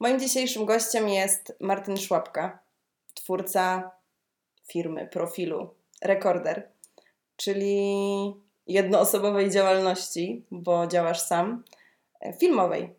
Moim 0.00 0.20
dzisiejszym 0.20 0.64
gościem 0.64 1.08
jest 1.08 1.56
Martin 1.60 1.96
Szłapka, 1.96 2.58
twórca 3.14 3.90
firmy, 4.72 5.08
profilu 5.12 5.74
Rekorder, 6.02 6.68
czyli 7.36 7.86
jednoosobowej 8.66 9.50
działalności, 9.50 10.44
bo 10.50 10.86
działasz 10.86 11.20
sam, 11.20 11.64
e, 12.20 12.32
filmowej. 12.32 12.94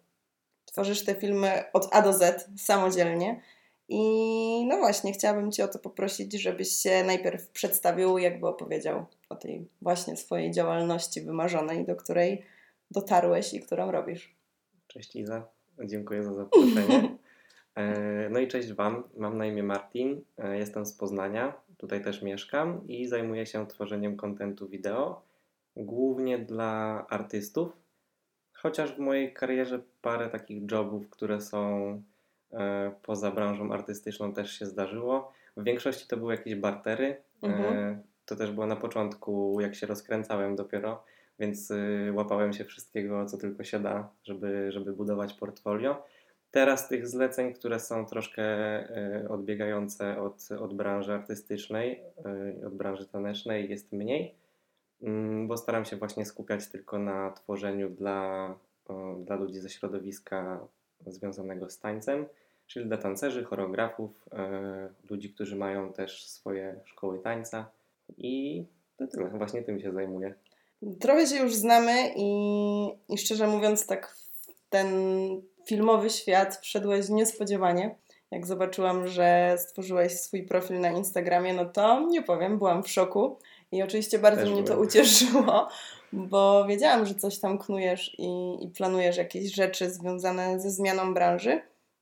Tworzysz 0.66 1.06
te 1.06 1.16
filmy 1.16 1.64
od 1.74 1.88
A 1.92 2.02
do 2.02 2.14
Z 2.14 2.50
samodzielnie. 2.58 3.42
I 3.90 4.00
no 4.68 4.78
właśnie, 4.78 5.14
chciałabym 5.14 5.52
Cię 5.52 5.64
o 5.64 5.68
to 5.68 5.80
poprosić, 5.80 6.34
żebyś 6.34 6.70
się 6.70 7.04
najpierw 7.04 7.50
przedstawił, 7.50 8.18
jakby 8.18 8.48
opowiedział 8.48 9.06
o 9.30 9.36
tej 9.36 9.68
właśnie 9.82 10.18
swojej 10.18 10.52
działalności 10.52 11.22
wymarzonej, 11.22 11.86
do 11.86 11.96
której 11.96 12.46
dotarłeś 12.92 13.54
i 13.54 13.60
którą 13.60 13.92
robisz. 13.92 14.36
Cześć 14.88 15.16
Iza, 15.16 15.59
dziękuję 15.86 16.24
za 16.24 16.34
zaproszenie. 16.34 17.20
E, 17.76 18.30
no 18.30 18.40
i 18.40 18.48
cześć 18.48 18.74
Wam, 18.74 19.04
mam 19.18 19.38
na 19.38 19.46
imię 19.46 19.64
Martin, 19.64 20.22
e, 20.38 20.58
jestem 20.58 20.86
z 20.86 20.94
Poznania, 20.94 21.54
tutaj 21.78 22.04
też 22.04 22.22
mieszkam 22.22 22.88
i 22.88 23.08
zajmuję 23.08 23.46
się 23.46 23.68
tworzeniem 23.68 24.18
kontentu 24.18 24.68
wideo, 24.68 25.22
głównie 25.76 26.40
dla 26.40 27.06
artystów, 27.10 27.78
chociaż 28.54 28.96
w 28.96 29.00
mojej 29.00 29.34
karierze 29.34 29.80
parę 30.02 30.30
takich 30.30 30.72
jobów, 30.72 31.10
które 31.10 31.42
są 31.42 32.04
e, 32.52 32.92
poza 33.04 33.32
branżą 33.32 33.74
artystyczną 33.74 34.34
też 34.34 34.60
się 34.60 34.66
zdarzyło. 34.66 35.32
W 35.58 35.64
większości 35.64 36.08
to 36.08 36.18
były 36.18 36.34
jakieś 36.34 36.56
bartery, 36.56 37.18
mhm. 37.42 38.04
to 38.26 38.36
też 38.36 38.52
było 38.52 38.68
na 38.68 38.76
początku, 38.76 39.58
jak 39.62 39.76
się 39.76 39.88
rozkręcałem 39.88 40.56
dopiero, 40.56 41.04
więc 41.40 41.72
y, 41.72 42.12
łapałem 42.14 42.54
się 42.54 42.66
wszystkiego, 42.66 43.26
co 43.26 43.38
tylko 43.38 43.64
się 43.64 43.80
da, 43.80 44.10
żeby, 44.24 44.72
żeby 44.72 44.94
budować 44.94 45.34
portfolio. 45.34 46.04
Teraz 46.52 46.88
tych 46.88 47.08
zleceń, 47.08 47.54
które 47.54 47.80
są 47.80 48.06
troszkę 48.06 48.44
y, 49.24 49.30
odbiegające 49.30 50.22
od, 50.22 50.50
od 50.60 50.74
branży 50.74 51.14
artystycznej, 51.14 52.04
y, 52.62 52.68
od 52.68 52.76
branży 52.76 53.06
tanecznej, 53.06 53.70
jest 53.70 53.92
mniej, 53.92 54.36
mm, 55.02 55.48
bo 55.48 55.58
staram 55.58 55.86
się 55.86 55.96
właśnie 55.96 56.26
skupiać 56.26 56.68
tylko 56.68 57.00
na 57.00 57.32
tworzeniu 57.32 57.90
dla, 57.90 58.56
dla 59.26 59.36
ludzi 59.36 59.60
ze 59.60 59.70
środowiska 59.70 60.68
związanego 61.08 61.70
z 61.70 61.80
tańcem, 61.80 62.26
czyli 62.68 62.86
dla 62.86 62.98
tancerzy, 62.98 63.44
choreografów, 63.44 64.30
ludzi, 65.10 65.34
którzy 65.34 65.56
mają 65.56 65.94
też 65.94 66.28
swoje 66.28 66.80
szkoły 66.86 67.20
tańca 67.20 67.72
i 68.18 68.66
to 68.98 69.08
tyle. 69.08 69.30
Właśnie 69.30 69.64
tym 69.64 69.80
się 69.80 69.92
zajmuję. 69.92 70.34
Trochę 71.00 71.28
się 71.28 71.36
już 71.36 71.56
znamy 71.56 72.14
i, 72.16 72.34
i 73.10 73.18
szczerze 73.18 73.48
mówiąc, 73.48 73.86
tak 73.86 74.16
ten 74.70 74.88
filmowy 75.68 76.10
świat 76.10 76.60
wszedłeś 76.62 77.10
niespodziewanie. 77.10 77.96
Jak 78.32 78.48
zobaczyłam, 78.48 79.08
że 79.08 79.56
stworzyłeś 79.58 80.20
swój 80.20 80.44
profil 80.44 80.80
na 80.80 80.90
Instagramie, 80.90 81.54
no 81.54 81.66
to 81.66 82.00
nie 82.00 82.22
powiem, 82.22 82.58
byłam 82.58 82.84
w 82.84 82.90
szoku. 82.90 83.40
I 83.72 83.84
oczywiście 83.84 84.20
bardzo 84.20 84.42
Też 84.42 84.52
mnie 84.52 84.64
byłem. 84.64 84.78
to 84.78 84.84
ucieszyło, 84.84 85.68
bo 86.14 86.66
wiedziałam, 86.66 87.06
że 87.06 87.16
coś 87.16 87.40
tam 87.40 87.58
knujesz 87.58 88.16
i, 88.18 88.58
i 88.62 88.68
planujesz 88.68 89.18
jakieś 89.18 89.56
rzeczy 89.56 89.90
związane 89.90 90.60
ze 90.60 90.72
zmianą 90.72 91.14
branży. 91.14 91.62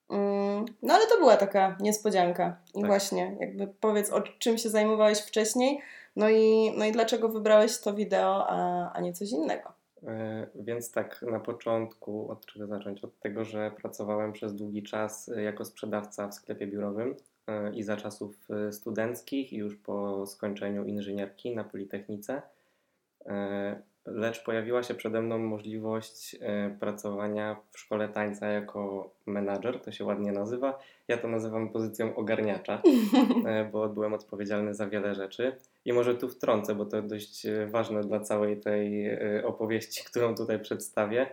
Mm, 0.10 0.66
no 0.82 0.94
ale 0.94 1.08
to 1.08 1.18
była 1.18 1.38
taka 1.38 1.78
niespodzianka. 1.80 2.58
I 2.76 2.82
tak. 2.82 2.88
właśnie, 2.88 3.38
jakby 3.40 3.68
powiedz, 3.68 4.10
o 4.10 4.22
czym 4.22 4.58
się 4.58 4.70
zajmowałeś 4.70 5.20
wcześniej, 5.20 5.82
no 6.18 6.30
i, 6.30 6.72
no 6.78 6.86
i 6.86 6.92
dlaczego 6.92 7.30
wybrałeś 7.30 7.80
to 7.80 7.94
wideo, 7.94 8.50
a, 8.50 8.92
a 8.94 9.02
nie 9.02 9.14
coś 9.14 9.32
innego? 9.32 9.74
E, 10.04 10.48
więc 10.56 10.92
tak, 10.92 11.22
na 11.22 11.40
początku, 11.40 12.32
od 12.32 12.46
czego 12.46 12.68
zacząć? 12.68 13.04
Od 13.04 13.20
tego, 13.20 13.46
że 13.46 13.72
pracowałem 13.72 14.34
przez 14.34 14.56
długi 14.56 14.84
czas 14.84 15.30
e, 15.30 15.44
jako 15.44 15.66
sprzedawca 15.66 16.28
w 16.28 16.34
sklepie 16.34 16.68
biurowym 16.68 17.16
e, 17.48 17.74
i 17.76 17.84
za 17.84 17.98
czasów 17.98 18.48
studenckich, 18.72 19.54
i 19.54 19.58
już 19.58 19.76
po 19.76 20.26
skończeniu 20.26 20.86
inżynierki 20.86 21.56
na 21.56 21.64
Politechnice 21.64 22.42
lecz 24.08 24.44
pojawiła 24.44 24.84
się 24.84 24.94
przede 24.94 25.22
mną 25.22 25.38
możliwość 25.38 26.36
e, 26.42 26.76
pracowania 26.80 27.56
w 27.72 27.80
szkole 27.80 28.10
tańca 28.10 28.48
jako 28.48 29.12
menadżer, 29.26 29.82
to 29.82 29.92
się 29.92 30.06
ładnie 30.06 30.32
nazywa. 30.32 30.80
Ja 31.08 31.18
to 31.18 31.28
nazywam 31.28 31.70
pozycją 31.70 32.16
ogarniacza, 32.16 32.82
e, 33.46 33.70
bo 33.72 33.90
byłem 33.90 34.14
odpowiedzialny 34.14 34.74
za 34.74 34.88
wiele 34.88 35.16
rzeczy. 35.16 35.56
I 35.86 35.94
może 35.94 36.16
tu 36.16 36.30
wtrącę, 36.30 36.76
bo 36.76 36.86
to 36.86 37.02
dość 37.02 37.46
e, 37.46 37.68
ważne 37.68 38.02
dla 38.02 38.20
całej 38.20 38.60
tej 38.60 39.08
opowieści, 39.44 40.04
którą 40.10 40.36
tutaj 40.36 40.60
przedstawię 40.60 41.28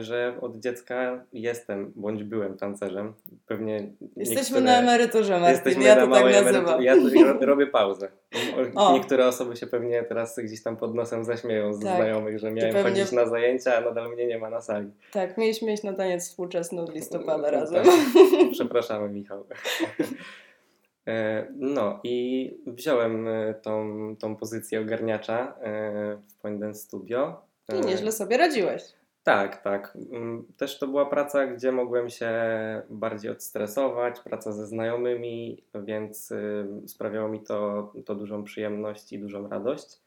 że 0.00 0.36
od 0.40 0.56
dziecka 0.56 1.24
jestem 1.32 1.92
bądź 1.96 2.24
byłem 2.24 2.56
tancerzem. 2.56 3.12
Pewnie 3.46 3.90
Jesteśmy 4.16 4.60
na 4.60 4.78
emeryturze, 4.78 5.40
Martin, 5.40 5.82
ja 5.82 5.96
to 5.96 6.06
tak 6.06 6.24
nazywam. 6.32 6.82
Ja 6.82 6.94
robię 7.40 7.66
pauzę. 7.66 8.08
O. 8.74 8.92
Niektóre 8.92 9.26
osoby 9.26 9.56
się 9.56 9.66
pewnie 9.66 10.02
teraz 10.02 10.38
gdzieś 10.38 10.62
tam 10.62 10.76
pod 10.76 10.94
nosem 10.94 11.24
zaśmieją 11.24 11.72
z 11.72 11.80
tak. 11.80 11.96
znajomych, 11.96 12.38
że 12.38 12.52
miałem 12.52 12.74
pewnie... 12.74 12.90
chodzić 12.90 13.12
na 13.12 13.26
zajęcia, 13.26 13.76
a 13.76 13.80
nadal 13.80 14.12
mnie 14.12 14.26
nie 14.26 14.38
ma 14.38 14.50
na 14.50 14.60
sali. 14.60 14.90
Tak, 15.12 15.38
mieliśmy 15.38 15.72
iść 15.72 15.82
na 15.82 15.92
taniec 15.92 16.28
współczesny 16.28 16.80
od 16.80 16.94
listopada 16.94 17.50
razem. 17.50 17.84
Tak. 17.84 17.94
Przepraszamy 18.52 19.08
Michał. 19.08 19.44
E, 21.08 21.46
no 21.56 22.00
i 22.04 22.50
wziąłem 22.66 23.28
e, 23.28 23.54
tą, 23.54 24.16
tą 24.18 24.36
pozycję 24.36 24.80
ogarniacza 24.80 25.54
w 26.28 26.34
Point 26.42 26.60
Dance 26.60 26.80
Studio. 26.80 27.42
I 27.68 27.86
nieźle 27.86 28.12
sobie 28.12 28.36
radziłeś. 28.36 28.82
Tak, 29.26 29.62
tak. 29.62 29.96
Mm, 30.12 30.44
też 30.56 30.78
to 30.78 30.86
była 30.86 31.06
praca, 31.06 31.46
gdzie 31.46 31.72
mogłem 31.72 32.10
się 32.10 32.32
bardziej 32.90 33.30
odstresować, 33.30 34.20
praca 34.20 34.52
ze 34.52 34.66
znajomymi, 34.66 35.62
więc 35.74 36.30
y, 36.30 36.66
sprawiało 36.86 37.28
mi 37.28 37.40
to, 37.40 37.92
to 38.04 38.14
dużą 38.14 38.44
przyjemność 38.44 39.12
i 39.12 39.18
dużą 39.18 39.48
radość. 39.48 40.00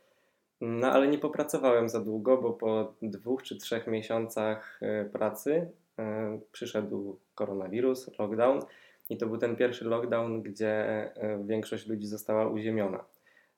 No 0.61 0.91
ale 0.91 1.07
nie 1.07 1.17
popracowałem 1.17 1.89
za 1.89 1.99
długo, 1.99 2.37
bo 2.37 2.53
po 2.53 2.93
dwóch 3.01 3.43
czy 3.43 3.57
trzech 3.57 3.87
miesiącach 3.87 4.79
y, 4.81 5.09
pracy 5.09 5.71
y, 5.99 6.03
przyszedł 6.51 7.19
koronawirus, 7.35 8.19
lockdown 8.19 8.59
i 9.09 9.17
to 9.17 9.27
był 9.27 9.37
ten 9.37 9.55
pierwszy 9.55 9.85
lockdown, 9.85 10.41
gdzie 10.41 11.11
większość 11.45 11.87
ludzi 11.87 12.07
została 12.07 12.47
uziemiona. 12.47 13.05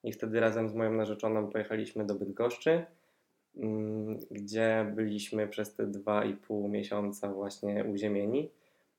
I 0.04 0.14
wtedy 0.14 0.40
razem 0.40 0.70
z 0.70 0.74
moją 0.74 0.92
narzeczoną 0.92 1.48
pojechaliśmy 1.48 2.06
do 2.06 2.16
Bydgoszczy 2.16 2.86
gdzie 4.32 4.92
byliśmy 4.96 5.48
przez 5.48 5.76
te 5.76 5.88
dwa 5.88 6.26
i 6.26 6.34
pół 6.34 6.68
miesiąca 6.68 7.34
właśnie 7.34 7.86
uziemieni. 7.86 8.50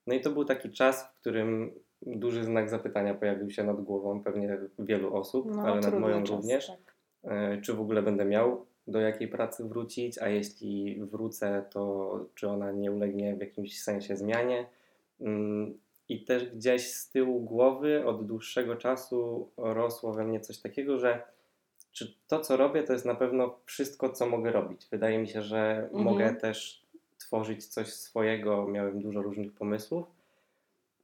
No 0.07 0.13
i 0.13 0.21
to 0.21 0.29
był 0.29 0.45
taki 0.45 0.69
czas, 0.69 1.03
w 1.03 1.19
którym 1.19 1.71
duży 2.01 2.43
znak 2.43 2.69
zapytania 2.69 3.13
pojawił 3.13 3.49
się 3.49 3.63
nad 3.63 3.81
głową 3.81 4.23
pewnie 4.23 4.57
wielu 4.79 5.15
osób, 5.15 5.55
no, 5.55 5.61
ale 5.61 5.81
nad 5.81 5.99
moją 5.99 6.23
czas, 6.23 6.29
również. 6.35 6.67
Tak. 6.67 6.95
E, 7.23 7.61
czy 7.61 7.73
w 7.73 7.81
ogóle 7.81 8.01
będę 8.01 8.25
miał 8.25 8.65
do 8.87 8.99
jakiej 8.99 9.27
pracy 9.27 9.63
wrócić, 9.63 10.17
a 10.17 10.29
jeśli 10.29 11.01
wrócę, 11.05 11.65
to 11.69 12.25
czy 12.35 12.49
ona 12.49 12.71
nie 12.71 12.91
ulegnie 12.91 13.35
w 13.35 13.39
jakimś 13.39 13.81
sensie 13.81 14.17
zmianie. 14.17 14.65
Mm, 15.21 15.77
I 16.09 16.23
też 16.23 16.55
gdzieś 16.55 16.93
z 16.93 17.09
tyłu 17.09 17.41
głowy 17.41 18.05
od 18.05 18.25
dłuższego 18.25 18.75
czasu 18.75 19.49
rosło 19.57 20.13
we 20.13 20.23
mnie 20.25 20.39
coś 20.39 20.59
takiego, 20.59 20.99
że 20.99 21.32
czy 21.93 22.17
to, 22.27 22.39
co 22.39 22.57
robię, 22.57 22.83
to 22.83 22.93
jest 22.93 23.05
na 23.05 23.15
pewno 23.15 23.59
wszystko, 23.65 24.09
co 24.09 24.29
mogę 24.29 24.51
robić. 24.51 24.87
Wydaje 24.91 25.17
mi 25.17 25.27
się, 25.27 25.41
że 25.41 25.83
mhm. 25.83 26.03
mogę 26.03 26.35
też 26.35 26.83
tworzyć 27.17 27.65
coś 27.65 27.87
swojego. 27.87 28.67
Miałem 28.67 29.01
dużo 29.01 29.21
różnych 29.21 29.53
pomysłów. 29.53 30.05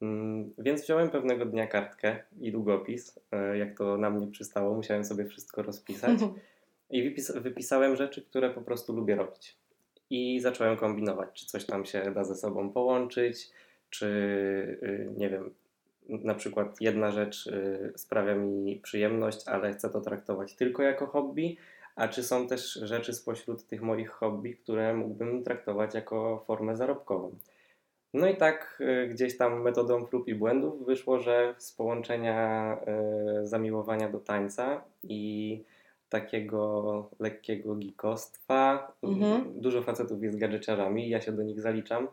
Mm, 0.02 0.54
więc 0.58 0.82
wziąłem 0.82 1.10
pewnego 1.10 1.46
dnia 1.46 1.68
kartkę 1.68 2.24
i 2.42 2.52
długopis, 2.52 3.20
e, 3.32 3.58
jak 3.58 3.78
to 3.78 3.98
na 3.98 4.10
mnie 4.10 4.28
przystało. 4.28 4.76
Musiałem 4.76 5.04
sobie 5.04 5.26
wszystko 5.26 5.62
rozpisać. 5.62 6.20
I 6.90 7.04
wypis 7.04 7.32
wypisałem 7.32 7.96
rzeczy, 7.96 8.22
które 8.22 8.50
po 8.50 8.62
prostu 8.62 8.94
lubię 8.94 9.16
robić. 9.16 9.58
I 10.10 10.40
zacząłem 10.40 10.78
kombinować, 10.78 11.30
czy 11.34 11.46
coś 11.46 11.66
tam 11.66 11.86
się 11.86 12.12
da 12.12 12.24
ze 12.24 12.36
sobą 12.36 12.70
połączyć, 12.70 13.50
czy 13.90 14.06
y, 14.84 15.14
nie 15.18 15.30
wiem, 15.30 15.54
na 16.10 16.36
przykład 16.36 16.82
jedna 16.82 17.12
rzecz 17.12 17.48
y, 17.48 17.94
sprawia 17.96 18.36
mi 18.36 18.76
przyjemność, 18.76 19.48
ale 19.48 19.74
chcę 19.74 19.90
to 19.90 20.02
traktować 20.02 20.56
tylko 20.56 20.84
jako 20.84 21.08
hobby, 21.08 21.58
a 21.96 22.08
czy 22.08 22.24
są 22.24 22.48
też 22.48 22.74
rzeczy 22.74 23.14
spośród 23.14 23.66
tych 23.66 23.82
moich 23.82 24.10
hobby, 24.10 24.56
które 24.56 24.94
mógłbym 24.94 25.44
traktować 25.44 25.96
jako 25.96 26.44
formę 26.48 26.78
zarobkową. 26.78 27.36
No 28.14 28.28
i 28.28 28.38
tak 28.38 28.82
y, 28.82 29.08
gdzieś 29.08 29.38
tam 29.38 29.62
metodą 29.62 30.06
prób 30.06 30.28
i 30.28 30.36
błędów 30.36 30.86
wyszło, 30.86 31.20
że 31.20 31.56
z 31.58 31.72
połączenia 31.72 32.78
y, 33.42 33.48
zamiłowania 33.48 34.10
do 34.10 34.20
tańca 34.20 34.84
i 35.04 35.64
takiego 36.10 37.10
lekkiego 37.20 37.76
gikostwa, 37.76 38.92
mhm. 39.04 39.62
dużo 39.62 39.82
facetów 39.82 40.24
jest 40.24 40.38
gadżeciarzami, 40.38 41.10
ja 41.10 41.22
się 41.22 41.32
do 41.32 41.44
nich 41.44 41.62
zaliczam, 41.62 42.08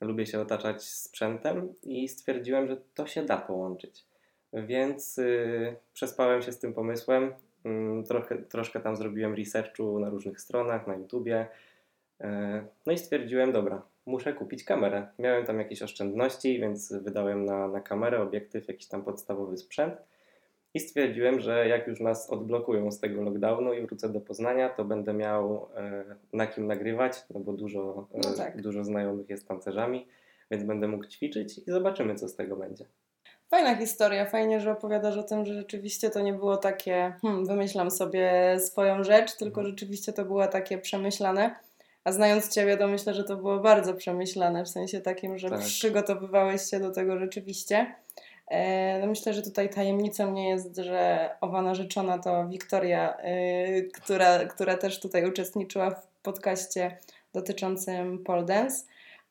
lubię 0.00 0.26
się 0.26 0.40
otaczać 0.40 0.82
sprzętem 0.82 1.74
i 1.82 2.08
stwierdziłem, 2.08 2.68
że 2.68 2.76
to 2.94 3.06
się 3.06 3.22
da 3.22 3.36
połączyć. 3.36 4.04
Więc 4.52 5.16
yy, 5.16 5.76
przespałem 5.92 6.42
się 6.42 6.52
z 6.52 6.58
tym 6.58 6.74
pomysłem. 6.74 7.32
Yy, 7.64 8.02
trochę, 8.08 8.36
troszkę 8.36 8.80
tam 8.80 8.96
zrobiłem 8.96 9.34
researchu 9.34 9.98
na 9.98 10.10
różnych 10.10 10.40
stronach, 10.40 10.86
na 10.86 10.96
YouTubie. 10.96 11.46
Yy, 12.20 12.26
no 12.86 12.92
i 12.92 12.98
stwierdziłem, 12.98 13.52
dobra, 13.52 13.82
muszę 14.06 14.32
kupić 14.32 14.64
kamerę. 14.64 15.06
Miałem 15.18 15.46
tam 15.46 15.58
jakieś 15.58 15.82
oszczędności, 15.82 16.60
więc 16.60 16.92
wydałem 16.92 17.44
na, 17.44 17.68
na 17.68 17.80
kamerę, 17.80 18.22
obiektyw, 18.22 18.68
jakiś 18.68 18.86
tam 18.86 19.02
podstawowy 19.02 19.56
sprzęt. 19.56 19.94
I 20.74 20.80
stwierdziłem, 20.80 21.40
że 21.40 21.68
jak 21.68 21.86
już 21.86 22.00
nas 22.00 22.30
odblokują 22.30 22.90
z 22.90 23.00
tego 23.00 23.22
lockdownu 23.22 23.72
i 23.72 23.82
wrócę 23.86 24.08
do 24.08 24.20
Poznania, 24.20 24.68
to 24.68 24.84
będę 24.84 25.12
miał 25.12 25.68
e, 25.76 26.04
na 26.32 26.46
kim 26.46 26.66
nagrywać, 26.66 27.24
no 27.30 27.40
bo 27.40 27.52
dużo, 27.52 28.08
e, 28.14 28.18
No 28.24 28.34
tak. 28.36 28.62
dużo 28.62 28.84
znajomych 28.84 29.28
jest 29.30 29.48
tancerzami, 29.48 30.06
więc 30.50 30.64
będę 30.64 30.88
mógł 30.88 31.04
ćwiczyć 31.06 31.58
i 31.58 31.70
zobaczymy, 31.70 32.14
co 32.14 32.28
z 32.28 32.36
tego 32.36 32.56
będzie. 32.56 32.84
Fajna 33.50 33.76
historia, 33.76 34.24
fajnie, 34.26 34.60
że 34.60 34.72
opowiadasz 34.72 35.16
o 35.16 35.22
tym, 35.22 35.44
że 35.46 35.54
rzeczywiście 35.54 36.10
to 36.10 36.20
nie 36.20 36.32
było 36.32 36.56
takie, 36.56 37.14
hmm, 37.22 37.46
wymyślam 37.46 37.90
sobie 37.90 38.56
swoją 38.60 39.04
rzecz, 39.04 39.36
tylko 39.36 39.60
Mhm. 39.60 39.66
rzeczywiście 39.76 40.12
to 40.12 40.24
było 40.24 40.46
takie 40.46 40.78
przemyślane. 40.78 41.54
A 42.04 42.12
znając 42.12 42.54
Ciebie, 42.54 42.76
to 42.76 42.88
myślę, 42.88 43.14
że 43.14 43.24
to 43.24 43.36
było 43.36 43.58
bardzo 43.58 43.94
przemyślane, 43.94 44.64
w 44.64 44.68
sensie 44.68 45.00
takim, 45.00 45.38
że 45.38 45.50
Tak. 45.50 45.60
przygotowywałeś 45.60 46.62
się 46.62 46.80
do 46.80 46.90
tego 46.90 47.18
rzeczywiście. 47.18 47.94
E, 48.50 48.98
No 49.00 49.06
myślę, 49.06 49.34
że 49.34 49.42
tutaj 49.42 49.70
tajemnicą 49.70 50.32
nie 50.32 50.48
jest, 50.48 50.76
że 50.76 51.30
owa 51.40 51.62
narzeczona 51.62 52.18
to 52.18 52.48
Wiktoria, 52.48 53.16
e, 53.16 53.82
która, 53.82 54.44
która 54.44 54.76
też 54.76 55.00
tutaj 55.00 55.28
uczestniczyła 55.28 55.90
w 55.90 56.06
podcaście 56.22 56.98
dotyczącym 57.32 58.24
pole 58.24 58.44
dance. 58.44 58.84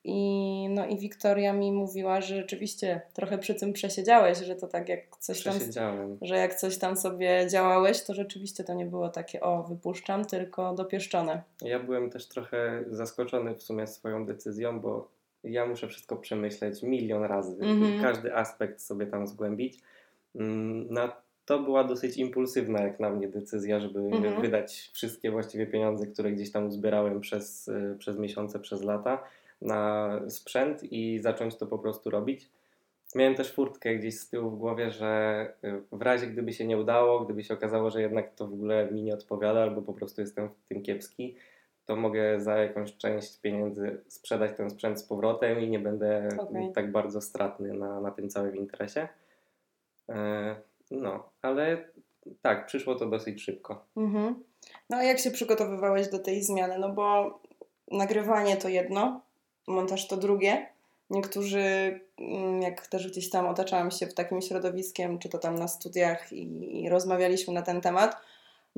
I, 0.04 0.68
no 0.70 0.86
i 0.86 0.98
Wiktoria 0.98 1.52
mi 1.52 1.72
mówiła, 1.72 2.20
że 2.20 2.36
rzeczywiście 2.36 3.00
trochę 3.14 3.38
przy 3.38 3.54
tym 3.54 3.72
przesiedziałeś, 3.72 4.38
że 4.38 4.54
to 4.56 4.66
tak 4.66 4.88
jak 4.88 5.00
coś 5.18 5.42
tam, 5.42 5.54
że 6.22 6.36
jak 6.36 6.54
coś 6.54 6.78
tam 6.78 6.96
sobie 6.96 7.46
działałeś, 7.50 8.02
to 8.02 8.14
rzeczywiście 8.14 8.64
to 8.64 8.74
nie 8.74 8.86
było 8.86 9.08
takie 9.08 9.40
o 9.40 9.62
wypuszczam, 9.62 10.24
tylko 10.24 10.74
dopieszczone. 10.74 11.42
Ja 11.62 11.78
byłem 11.78 12.10
też 12.10 12.28
trochę 12.28 12.84
zaskoczony 12.90 13.54
w 13.54 13.62
sumie 13.62 13.86
swoją 13.86 14.26
decyzją, 14.26 14.80
bo 14.80 15.08
ja 15.48 15.66
muszę 15.66 15.88
wszystko 15.88 16.16
przemyśleć 16.16 16.82
milion 16.82 17.22
razy, 17.24 17.56
Mhm. 17.62 18.00
każdy 18.02 18.34
aspekt 18.36 18.80
sobie 18.80 19.06
tam 19.06 19.26
zgłębić. 19.26 19.78
No, 20.90 21.08
to 21.46 21.58
była 21.58 21.84
dosyć 21.84 22.16
impulsywna 22.16 22.82
jak 22.82 23.00
na 23.00 23.10
mnie 23.10 23.28
decyzja, 23.28 23.80
żeby 23.80 23.98
Mhm. 24.00 24.40
wydać 24.42 24.90
wszystkie 24.94 25.30
właściwie 25.30 25.66
pieniądze, 25.66 26.06
które 26.06 26.32
gdzieś 26.32 26.52
tam 26.52 26.66
uzbierałem 26.66 27.20
przez, 27.20 27.68
y, 27.68 27.96
przez 27.98 28.18
miesiące, 28.18 28.60
przez 28.60 28.82
lata 28.82 29.24
na 29.62 30.10
sprzęt 30.28 30.92
i 30.92 31.18
zacząć 31.18 31.56
to 31.56 31.66
po 31.66 31.78
prostu 31.78 32.10
robić. 32.10 32.48
Miałem 33.14 33.34
też 33.34 33.52
furtkę 33.52 33.94
gdzieś 33.96 34.18
z 34.18 34.28
tyłu 34.28 34.50
w 34.50 34.58
głowie, 34.58 34.90
że 34.90 35.46
y, 35.64 35.82
w 35.92 36.02
razie 36.02 36.26
gdyby 36.26 36.52
się 36.52 36.66
nie 36.66 36.78
udało, 36.78 37.24
gdyby 37.24 37.44
się 37.44 37.54
okazało, 37.54 37.90
że 37.90 38.02
jednak 38.02 38.34
to 38.34 38.46
w 38.46 38.52
ogóle 38.52 38.90
mi 38.92 39.02
nie 39.02 39.14
odpowiada, 39.14 39.62
albo 39.62 39.82
po 39.82 39.92
prostu 39.92 40.20
jestem 40.20 40.48
w 40.48 40.68
tym 40.68 40.82
kiepski, 40.82 41.34
to 41.88 41.96
mogę 41.96 42.40
za 42.40 42.56
jakąś 42.56 42.96
część 42.96 43.40
pieniędzy 43.40 44.00
sprzedać 44.08 44.56
ten 44.56 44.70
sprzęt 44.70 45.00
z 45.00 45.02
powrotem 45.02 45.60
i 45.60 45.68
nie 45.68 45.78
będę 45.78 46.28
Okej. 46.38 46.72
tak 46.72 46.92
bardzo 46.92 47.20
stratny 47.20 47.74
na, 47.74 48.00
na 48.00 48.10
tym 48.10 48.28
całym 48.28 48.56
interesie. 48.56 49.08
E, 50.08 50.56
No, 50.90 51.30
ale 51.42 51.84
tak, 52.42 52.66
przyszło 52.66 52.94
to 52.94 53.06
dosyć 53.06 53.42
szybko. 53.42 53.84
Mhm. 53.96 54.44
No 54.90 54.96
a 54.96 55.02
jak 55.02 55.18
się 55.18 55.30
przygotowywałeś 55.30 56.08
do 56.08 56.18
tej 56.18 56.42
zmiany? 56.42 56.78
No 56.78 56.88
bo 56.88 57.38
nagrywanie 57.90 58.56
to 58.56 58.68
jedno, 58.68 59.20
montaż 59.66 60.08
to 60.08 60.16
drugie. 60.16 60.66
Niektórzy, 61.10 61.60
mm, 62.18 62.62
jak 62.62 62.86
też 62.86 63.10
gdzieś 63.10 63.30
tam 63.30 63.46
otaczałam 63.46 63.90
się 63.90 64.06
w 64.06 64.14
takim 64.14 64.42
środowiskiem, 64.42 65.18
czy 65.18 65.28
to 65.28 65.38
tam 65.38 65.54
na 65.54 65.68
studiach 65.68 66.32
i, 66.32 66.82
i 66.84 66.88
rozmawialiśmy 66.88 67.54
na 67.54 67.62
ten 67.62 67.80
temat, 67.80 68.16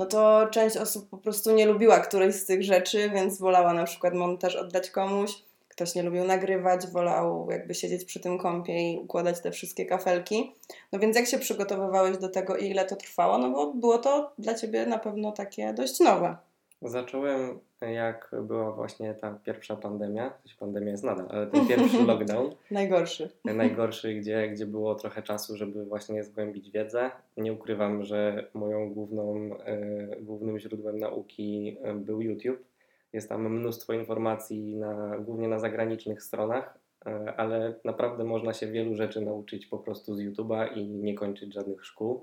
no 0.00 0.06
to 0.06 0.47
część 0.50 0.76
osób 0.76 1.08
po 1.08 1.19
prostu 1.19 1.52
nie 1.52 1.67
lubiła 1.67 2.00
którejś 2.00 2.35
z 2.35 2.47
tych 2.47 2.62
rzeczy, 2.62 3.11
więc 3.11 3.38
wolała 3.38 3.73
na 3.73 3.85
przykład 3.85 4.14
montaż 4.14 4.56
oddać 4.56 4.91
komuś. 4.91 5.31
Ktoś 5.69 5.94
nie 5.94 6.02
lubił 6.02 6.25
nagrywać, 6.25 6.87
wolał 6.87 7.50
jakby 7.50 7.75
siedzieć 7.75 8.05
przy 8.05 8.20
tym 8.20 8.38
kąpie 8.38 8.93
i 8.93 8.99
układać 8.99 9.41
te 9.41 9.50
wszystkie 9.50 9.87
kafelki. 9.87 10.55
No 10.93 10.99
więc 10.99 11.17
jak 11.17 11.26
się 11.26 11.38
przygotowywałeś 11.38 12.19
do 12.19 12.29
tego 12.29 12.56
i 12.56 12.67
ile 12.70 12.85
to 12.85 12.97
trwało? 12.97 13.38
No 13.38 13.50
bo 13.50 13.75
było 13.75 13.99
to 13.99 14.32
dla 14.38 14.55
Ciebie 14.55 14.87
na 14.87 14.99
pewno 14.99 15.32
takie 15.32 15.73
dość 15.73 16.00
nowe. 16.00 16.37
Zacząłem 16.82 17.58
jak 17.80 18.30
była 18.42 18.72
właśnie 18.72 19.14
ta 19.14 19.38
pierwsza 19.44 19.76
pandemia, 19.76 20.32
pandemia 20.58 20.90
jest 20.90 21.04
nadal, 21.04 21.26
ale 21.30 21.46
ten 21.46 21.66
pierwszy 21.66 22.04
lockdown, 22.06 22.54
Najgorszy. 22.70 23.30
najgorszy, 23.44 24.14
gdzie, 24.14 24.48
gdzie 24.48 24.66
było 24.66 24.94
trochę 24.94 25.22
czasu, 25.22 25.56
żeby 25.56 25.84
właśnie 25.84 26.24
zgłębić 26.24 26.70
wiedzę. 26.70 27.10
Nie 27.36 27.52
ukrywam, 27.52 28.02
że 28.02 28.46
moją 28.54 28.94
główną, 28.94 29.50
e, 29.64 30.16
głównym 30.20 30.58
źródłem 30.58 30.98
nauki 30.98 31.76
e, 31.82 31.94
był 31.94 32.22
YouTube. 32.22 32.64
Jest 33.12 33.28
tam 33.28 33.48
mnóstwo 33.58 33.92
informacji, 33.92 34.76
na, 34.76 35.18
głównie 35.18 35.48
na 35.48 35.58
zagranicznych 35.58 36.22
stronach, 36.22 36.78
e, 37.06 37.34
ale 37.36 37.74
naprawdę 37.84 38.24
można 38.24 38.52
się 38.52 38.66
wielu 38.66 38.94
rzeczy 38.94 39.20
nauczyć 39.20 39.66
po 39.66 39.78
prostu 39.78 40.14
z 40.14 40.20
YouTube'a 40.20 40.78
i 40.78 40.86
nie 40.86 41.14
kończyć 41.14 41.54
żadnych 41.54 41.84
szkół. 41.84 42.22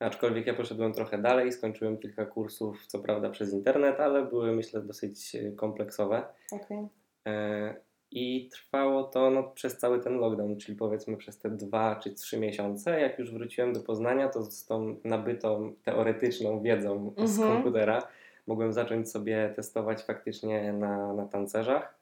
Aczkolwiek 0.00 0.46
ja 0.46 0.54
poszedłem 0.54 0.92
trochę 0.92 1.18
dalej, 1.18 1.52
skończyłem 1.52 1.98
kilka 1.98 2.26
kursów, 2.26 2.86
co 2.86 2.98
prawda 2.98 3.30
przez 3.30 3.52
internet, 3.52 4.00
ale 4.00 4.24
były 4.24 4.52
myślę 4.52 4.82
dosyć 4.82 5.34
e, 5.36 5.52
kompleksowe. 5.52 6.22
Okej. 6.52 6.88
E, 7.26 7.74
I 8.10 8.48
trwało 8.52 9.04
to 9.04 9.30
no, 9.30 9.42
przez 9.42 9.78
cały 9.78 10.00
ten 10.00 10.18
lockdown, 10.18 10.56
czyli 10.56 10.78
powiedzmy 10.78 11.16
przez 11.16 11.38
te 11.38 11.50
dwa 11.50 11.96
czy 11.96 12.14
trzy 12.14 12.38
miesiące. 12.40 13.00
Jak 13.00 13.18
już 13.18 13.32
wróciłem 13.32 13.72
do 13.72 13.80
Poznania, 13.80 14.28
to 14.28 14.42
z 14.42 14.66
tą 14.66 14.96
nabytą 15.04 15.74
teoretyczną 15.84 16.62
wiedzą 16.62 17.14
z 17.24 17.38
Mhm. 17.38 17.54
komputera 17.62 18.02
mogłem 18.46 18.72
zacząć 18.72 19.10
sobie 19.10 19.52
testować 19.56 20.02
faktycznie 20.02 20.72
na, 20.72 21.12
na 21.12 21.26
tancerzach. 21.26 21.98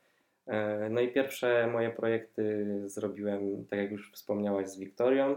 E, 0.47 0.89
No 0.91 1.01
i 1.01 1.13
pierwsze 1.13 1.69
moje 1.73 1.91
projekty 1.91 2.67
zrobiłem, 2.89 3.67
tak 3.71 3.79
jak 3.79 3.91
już 3.91 4.13
wspomniałaś, 4.13 4.69
z 4.69 4.79
Wiktorią, 4.79 5.37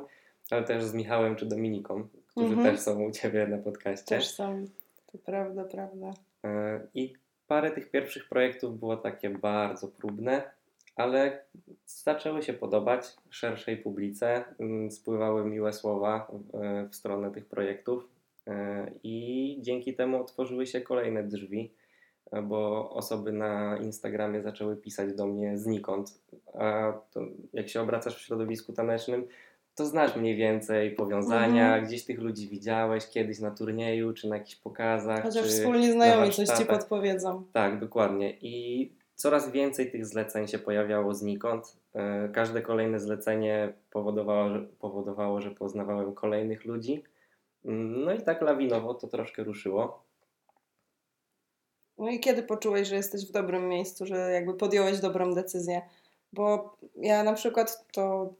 ale 0.52 0.64
też 0.64 0.84
z 0.84 0.94
Michałem 0.94 1.36
czy 1.36 1.46
Dominiką, 1.46 2.08
którzy 2.32 2.54
Mhm. 2.54 2.76
też 2.76 2.80
są 2.80 3.04
u 3.04 3.12
Ciebie 3.12 3.48
na 3.48 3.58
podcaście. 3.58 4.16
Też 4.16 4.28
są. 4.28 4.66
To 5.12 5.18
prawda, 5.18 5.64
prawda. 5.64 6.14
E, 6.46 6.88
I 6.94 7.14
parę 7.48 7.72
tych 7.72 7.92
pierwszych 7.92 8.30
projektów 8.30 8.80
było 8.80 8.98
takie 8.98 9.30
bardzo 9.30 9.88
próbne, 9.88 10.52
ale 10.96 11.44
zaczęły 11.86 12.42
się 12.44 12.54
podobać 12.54 13.06
szerszej 13.30 13.78
publice. 13.78 14.44
mm, 14.60 14.92
Spływały 14.92 15.46
miłe 15.46 15.74
słowa 15.74 16.32
e, 16.54 16.88
w 16.92 16.96
stronę 16.96 17.32
tych 17.32 17.46
projektów 17.46 18.08
e, 18.48 18.92
i 19.04 19.58
dzięki 19.62 19.94
temu 19.94 20.22
otworzyły 20.22 20.68
się 20.68 20.82
kolejne 20.82 21.24
drzwi, 21.24 21.72
bo 22.44 22.90
osoby 22.90 23.32
na 23.32 23.78
Instagramie 23.78 24.42
zaczęły 24.42 24.78
pisać 24.78 25.14
do 25.14 25.28
mnie 25.28 25.58
znikąd. 25.58 26.22
A 26.54 26.94
jak 27.54 27.70
się 27.70 27.82
obracasz 27.82 28.16
w 28.18 28.22
środowisku 28.22 28.74
tanecznym, 28.74 29.28
to 29.76 29.86
znasz 29.86 30.16
mniej 30.16 30.36
więcej 30.36 30.92
powiązania, 30.96 31.66
Mhm. 31.66 31.86
gdzieś 31.86 32.06
tych 32.06 32.20
ludzi 32.20 32.48
widziałeś 32.50 33.08
kiedyś 33.08 33.40
na 33.40 33.52
turnieju, 33.52 34.14
czy 34.14 34.28
na 34.30 34.38
jakichś 34.38 34.56
pokazach. 34.56 35.24
Chociaż 35.24 35.44
czy 35.46 35.50
wspólni 35.52 35.92
znajomi 35.92 36.28
na 36.28 36.34
coś 36.34 36.50
Ci 36.50 36.66
podpowiedzą. 36.66 37.44
Tak, 37.54 37.80
dokładnie. 37.80 38.32
I 38.42 38.92
coraz 39.16 39.52
więcej 39.52 39.92
tych 39.92 40.06
zleceń 40.06 40.48
się 40.48 40.60
pojawiało 40.60 41.14
znikąd. 41.14 41.78
E, 41.94 42.30
Każde 42.30 42.62
kolejne 42.62 43.00
zlecenie 43.00 43.74
powodowało, 43.92 44.50
że, 44.50 44.60
powodowało, 44.80 45.42
że 45.42 45.52
poznawałem 45.52 46.14
kolejnych 46.14 46.66
ludzi. 46.66 47.04
Mm, 47.66 48.04
No 48.06 48.14
i 48.14 48.22
tak 48.22 48.42
lawinowo 48.42 48.94
to 48.94 49.08
troszkę 49.08 49.44
ruszyło. 49.44 50.04
No 51.98 52.10
i 52.10 52.20
kiedy 52.20 52.44
poczułeś, 52.44 52.88
że 52.88 52.96
jesteś 52.96 53.28
w 53.28 53.32
dobrym 53.32 53.68
miejscu, 53.70 54.06
że 54.06 54.32
jakby 54.32 54.54
podjąłeś 54.54 55.00
dobrą 55.00 55.34
decyzję? 55.34 55.82
Bo 56.34 56.76
ja 56.96 57.24
na 57.24 57.34
przykład 57.34 57.86
to, 57.94 58.34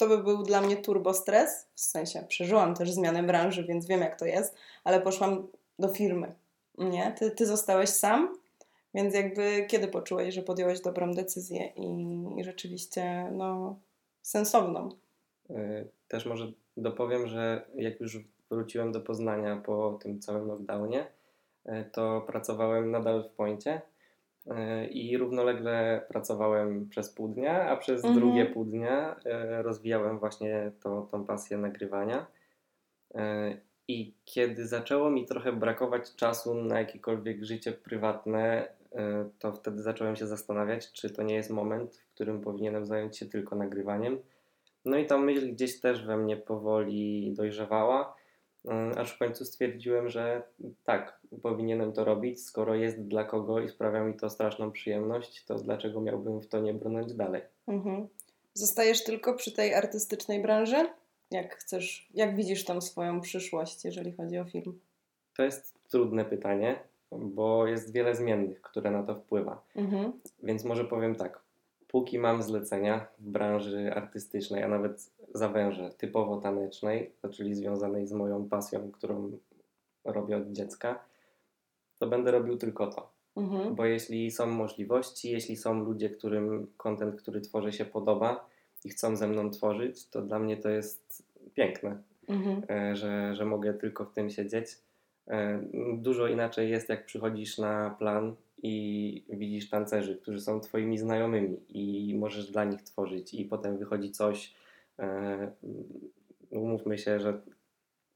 to 0.00 0.08
by 0.08 0.18
był 0.18 0.42
dla 0.42 0.60
mnie 0.60 0.76
turbo 0.76 1.14
stres, 1.14 1.68
w 1.74 1.80
sensie 1.80 2.24
przeżyłam 2.28 2.74
też 2.74 2.90
zmianę 2.90 3.22
branży, 3.22 3.64
więc 3.64 3.86
wiem 3.86 4.00
jak 4.00 4.18
to 4.18 4.26
jest, 4.26 4.56
ale 4.84 5.00
poszłam 5.00 5.46
do 5.78 5.88
firmy, 5.88 6.34
nie? 6.78 7.14
Ty, 7.18 7.30
ty 7.30 7.46
zostałeś 7.46 7.88
sam, 7.88 8.38
więc 8.94 9.14
jakby 9.14 9.66
kiedy 9.68 9.88
poczułeś, 9.88 10.34
że 10.34 10.42
podjąłeś 10.42 10.80
dobrą 10.80 11.14
decyzję 11.14 11.66
i, 11.76 12.44
rzeczywiście 12.44 13.30
no 13.32 13.78
sensowną? 14.22 14.88
E, 15.50 15.84
Też 16.08 16.26
może 16.26 16.52
dopowiem, 16.76 17.26
że 17.26 17.66
jak 17.74 18.00
już 18.00 18.18
wróciłem 18.50 18.92
do 18.92 19.00
Poznania 19.00 19.56
po 19.56 19.98
tym 20.02 20.20
całym 20.20 20.46
lockdownie, 20.46 21.06
e, 21.64 21.84
to 21.84 22.20
pracowałem 22.20 22.90
nadal 22.90 23.24
w 23.24 23.32
Poincie 23.32 23.82
i 24.90 25.18
równolegle 25.18 26.04
pracowałem 26.08 26.88
przez 26.88 27.10
pół 27.10 27.28
dnia, 27.28 27.68
a 27.70 27.76
przez 27.76 28.04
Mhm. 28.04 28.20
drugie 28.20 28.46
pół 28.46 28.64
dnia 28.64 29.16
e, 29.24 29.62
rozwijałem 29.62 30.18
właśnie 30.18 30.72
tą, 30.82 31.06
tą 31.06 31.24
pasję 31.24 31.58
nagrywania. 31.58 32.26
E, 33.14 33.56
I 33.88 34.14
kiedy 34.24 34.66
zaczęło 34.66 35.10
mi 35.10 35.26
trochę 35.26 35.52
brakować 35.52 36.14
czasu 36.16 36.54
na 36.54 36.78
jakiekolwiek 36.78 37.44
życie 37.44 37.72
prywatne, 37.72 38.68
e, 38.92 39.28
to 39.38 39.52
wtedy 39.52 39.82
zacząłem 39.82 40.16
się 40.16 40.26
zastanawiać, 40.26 40.92
czy 40.92 41.10
to 41.10 41.22
nie 41.22 41.34
jest 41.34 41.50
moment, 41.50 41.96
w 41.96 42.14
którym 42.14 42.40
powinienem 42.40 42.86
zająć 42.86 43.18
się 43.18 43.26
tylko 43.26 43.56
nagrywaniem. 43.56 44.18
No 44.84 44.98
i 44.98 45.06
ta 45.06 45.18
myśl 45.18 45.52
gdzieś 45.52 45.80
też 45.80 46.06
we 46.06 46.16
mnie 46.16 46.36
powoli 46.36 47.34
dojrzewała. 47.36 48.19
E, 48.68 48.98
aż 48.98 49.12
w 49.12 49.18
końcu 49.18 49.44
stwierdziłem, 49.44 50.08
że 50.08 50.42
tak, 50.84 51.20
powinienem 51.42 51.92
to 51.92 52.04
robić, 52.04 52.44
skoro 52.44 52.74
jest 52.74 53.02
dla 53.02 53.24
kogo 53.24 53.60
i 53.60 53.68
sprawia 53.68 54.04
mi 54.04 54.14
to 54.14 54.30
straszną 54.30 54.72
przyjemność, 54.72 55.44
to 55.44 55.54
dlaczego 55.54 56.00
miałbym 56.00 56.40
w 56.40 56.48
to 56.48 56.60
nie 56.60 56.74
brnąć 56.74 57.14
dalej? 57.14 57.42
Mhm. 57.68 58.08
Zostajesz 58.54 59.04
tylko 59.04 59.34
przy 59.34 59.52
tej 59.52 59.74
artystycznej 59.74 60.42
branży? 60.42 60.88
Jak 61.30 61.56
chcesz, 61.56 62.08
jak 62.14 62.36
widzisz 62.36 62.64
tam 62.64 62.82
swoją 62.82 63.20
przyszłość, 63.20 63.84
jeżeli 63.84 64.12
chodzi 64.12 64.38
o 64.38 64.44
film? 64.44 64.80
To 65.36 65.42
jest 65.42 65.74
trudne 65.88 66.24
pytanie, 66.24 66.78
bo 67.12 67.66
jest 67.66 67.92
wiele 67.92 68.14
zmiennych, 68.14 68.62
które 68.62 68.90
na 68.90 69.02
to 69.02 69.14
wpływa. 69.14 69.62
Mhm. 69.76 70.12
Więc 70.42 70.64
może 70.64 70.84
powiem 70.84 71.14
tak. 71.14 71.40
Póki 71.90 72.18
mam 72.18 72.42
zlecenia 72.42 73.06
w 73.18 73.30
branży 73.30 73.92
artystycznej, 73.94 74.62
a 74.62 74.68
nawet 74.68 75.10
zawężę, 75.34 75.90
typowo 75.98 76.36
tanecznej, 76.40 77.12
czyli 77.30 77.54
związanej 77.54 78.06
z 78.06 78.12
moją 78.12 78.48
pasją, 78.48 78.90
którą 78.90 79.38
robię 80.04 80.36
od 80.36 80.52
dziecka, 80.52 81.04
to 81.98 82.06
będę 82.06 82.30
robił 82.30 82.56
tylko 82.56 82.86
to. 82.86 83.10
Mhm. 83.36 83.74
Bo 83.74 83.84
jeśli 83.84 84.30
są 84.30 84.46
możliwości, 84.46 85.30
jeśli 85.30 85.56
są 85.56 85.84
ludzie, 85.84 86.10
którym 86.10 86.66
kontent, 86.76 87.16
który 87.16 87.40
tworzę 87.40 87.72
się 87.72 87.84
podoba 87.84 88.46
i 88.84 88.88
chcą 88.88 89.16
ze 89.16 89.28
mną 89.28 89.50
tworzyć, 89.50 90.06
to 90.08 90.22
dla 90.22 90.38
mnie 90.38 90.56
to 90.56 90.68
jest 90.68 91.22
piękne, 91.54 92.02
Mhm. 92.28 92.62
e, 92.70 92.96
że, 92.96 93.34
że 93.34 93.44
mogę 93.44 93.74
tylko 93.74 94.04
w 94.04 94.12
tym 94.12 94.30
siedzieć. 94.30 94.66
E, 95.28 95.60
Dużo 95.94 96.26
inaczej 96.26 96.70
jest, 96.70 96.88
jak 96.88 97.06
przychodzisz 97.06 97.58
na 97.58 97.90
plan 97.98 98.34
i 98.62 99.24
widzisz 99.28 99.70
tancerzy, 99.70 100.16
którzy 100.16 100.40
są 100.40 100.60
twoimi 100.60 100.98
znajomymi 100.98 101.56
i 101.68 102.14
możesz 102.18 102.50
dla 102.50 102.64
nich 102.64 102.82
tworzyć 102.82 103.34
i 103.34 103.44
potem 103.44 103.78
wychodzi 103.78 104.10
coś, 104.10 104.54
e, 104.98 105.52
umówmy 106.50 106.98
się, 106.98 107.20
że 107.20 107.40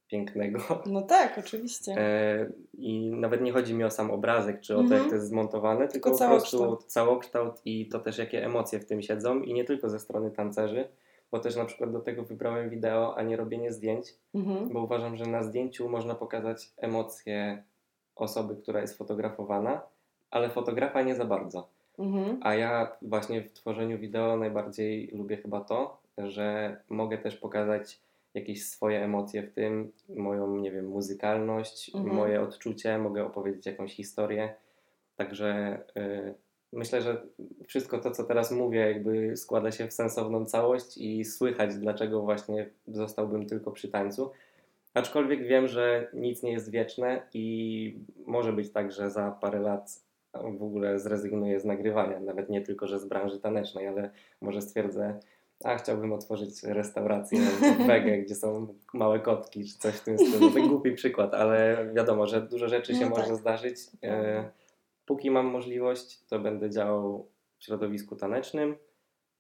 pięknego. 0.09 0.59
No 0.87 1.03
tak, 1.03 1.39
oczywiście. 1.39 1.93
E, 1.99 2.51
I 2.79 3.11
nawet 3.11 3.41
nie 3.43 3.53
chodzi 3.53 3.75
mi 3.75 3.85
o 3.85 3.91
sam 3.91 4.11
obrazek, 4.11 4.61
czy 4.61 4.75
o 4.75 4.79
to, 4.79 4.83
Mhm. 4.83 5.01
jak 5.01 5.11
to 5.11 5.15
jest 5.15 5.29
zmontowane, 5.29 5.89
tylko, 5.89 6.11
Tylko 6.11 6.25
po 6.25 6.31
prostu 6.31 6.59
całokształt. 6.59 6.93
całokształt 6.93 7.55
i 7.65 7.89
to 7.89 7.99
też, 8.01 8.19
jakie 8.19 8.45
emocje 8.45 8.79
w 8.81 8.87
tym 8.87 9.03
siedzą 9.03 9.41
i 9.43 9.55
nie 9.55 9.65
tylko 9.65 9.89
ze 9.89 9.99
strony 9.99 10.31
tancerzy, 10.31 10.89
bo 11.31 11.39
też 11.41 11.57
na 11.57 11.65
przykład 11.65 11.93
do 11.93 12.01
tego 12.01 12.23
wybrałem 12.23 12.71
wideo, 12.71 13.17
a 13.19 13.23
nie 13.23 13.37
robienie 13.37 13.73
zdjęć, 13.73 14.15
Mhm. 14.35 14.69
bo 14.69 14.83
uważam, 14.83 15.17
że 15.17 15.27
na 15.27 15.43
zdjęciu 15.43 15.89
można 15.89 16.15
pokazać 16.15 16.73
emocje 16.77 17.65
osoby, 18.17 18.57
która 18.57 18.81
jest 18.81 18.99
fotografowana, 18.99 19.83
ale 20.35 20.51
fotografa 20.51 21.03
nie 21.03 21.15
za 21.15 21.25
bardzo. 21.25 21.69
Mhm. 21.99 22.41
A 22.43 22.55
ja 22.55 22.97
właśnie 23.03 23.43
w 23.43 23.53
tworzeniu 23.53 23.99
wideo 23.99 24.37
najbardziej 24.37 25.11
lubię 25.13 25.37
chyba 25.37 25.61
to, 25.61 25.99
że 26.19 26.77
mogę 26.89 27.19
też 27.19 27.37
pokazać 27.37 28.01
jakieś 28.35 28.67
swoje 28.67 29.05
emocje 29.05 29.43
w 29.43 29.53
tym, 29.53 29.93
moją, 30.09 30.57
nie 30.57 30.73
wiem, 30.73 30.87
muzykalność, 30.87 31.95
Mhm. 31.95 32.17
moje 32.17 32.41
odczucie, 32.41 32.99
mogę 32.99 33.27
opowiedzieć 33.27 33.67
jakąś 33.67 33.95
historię. 33.95 34.55
Także 35.17 35.79
y, 35.97 36.35
myślę, 36.73 37.03
że 37.03 37.23
wszystko 37.67 37.99
to, 37.99 38.11
co 38.11 38.25
teraz 38.25 38.53
mówię, 38.53 38.79
jakby 38.79 39.37
składa 39.37 39.71
się 39.71 39.89
w 39.89 39.93
sensowną 39.93 40.45
całość 40.47 40.99
i 40.99 41.25
słychać, 41.25 41.75
dlaczego 41.75 42.23
właśnie 42.23 42.71
zostałbym 42.89 43.47
tylko 43.47 43.71
przy 43.71 43.89
tańcu. 43.89 44.31
Aczkolwiek 44.95 45.43
wiem, 45.47 45.69
że 45.69 46.09
nic 46.13 46.43
nie 46.43 46.53
jest 46.53 46.71
wieczne 46.71 47.23
i 47.35 47.99
może 48.27 48.53
być 48.53 48.71
tak, 48.71 48.93
że 48.93 49.11
za 49.11 49.31
parę 49.31 49.61
lat 49.61 50.05
w 50.43 50.63
ogóle 50.63 50.99
zrezygnuję 50.99 51.61
z 51.61 51.65
nagrywania. 51.65 52.21
Nawet 52.21 52.49
nie 52.49 52.61
tylko, 52.61 52.87
że 52.87 52.99
z 52.99 53.05
branży 53.05 53.41
tanecznej, 53.41 53.89
ale 53.89 54.11
może 54.41 54.63
stwierdzę, 54.63 55.21
a 55.65 55.77
chciałbym 55.77 56.13
otworzyć 56.13 56.63
restaurację 56.63 57.41
w 57.41 57.87
wege, 57.87 58.19
gdzie 58.19 58.35
są 58.35 58.67
małe 58.95 59.21
kotki, 59.21 59.65
czy 59.65 59.79
coś 59.79 59.95
w 59.95 60.05
tym 60.05 60.19
stylu. 60.19 60.51
To 60.51 60.69
głupi 60.69 60.93
przykład, 60.93 61.35
ale 61.35 61.89
wiadomo, 61.95 62.27
że 62.27 62.41
dużo 62.41 62.69
rzeczy 62.69 62.95
się 62.95 63.05
No 63.05 63.11
może 63.11 63.27
tak. 63.27 63.37
zdarzyć. 63.37 63.77
E, 64.03 64.51
póki 65.07 65.31
mam 65.31 65.47
możliwość, 65.47 66.25
to 66.27 66.39
będę 66.39 66.71
działał 66.71 67.27
w 67.59 67.65
środowisku 67.65 68.17
tanecznym 68.17 68.77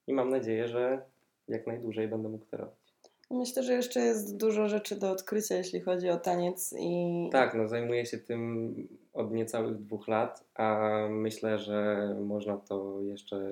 i 0.07 0.13
mam 0.13 0.29
nadzieję, 0.29 0.69
że 0.69 1.03
jak 1.49 1.67
najdłużej 1.67 2.09
będę 2.09 2.29
mógł 2.29 2.47
to 2.47 2.57
robić. 2.57 2.85
Myślę, 3.31 3.63
że 3.63 3.73
jeszcze 3.73 4.01
jest 4.01 4.37
dużo 4.37 4.69
rzeczy 4.69 4.97
do 4.97 5.11
odkrycia, 5.11 5.55
jeśli 5.57 5.81
chodzi 5.81 6.09
o 6.09 6.17
taniec 6.17 6.75
i 6.79 7.29
Tak, 7.33 7.55
no 7.55 7.69
zajmuję 7.69 8.07
się 8.07 8.19
tym 8.19 8.75
od 9.15 9.33
niecałych 9.33 9.79
dwóch 9.79 10.09
lat, 10.09 10.45
a 10.55 10.89
myślę, 11.11 11.59
że 11.59 12.09
można 12.21 12.57
to 12.57 13.03
jeszcze 13.03 13.51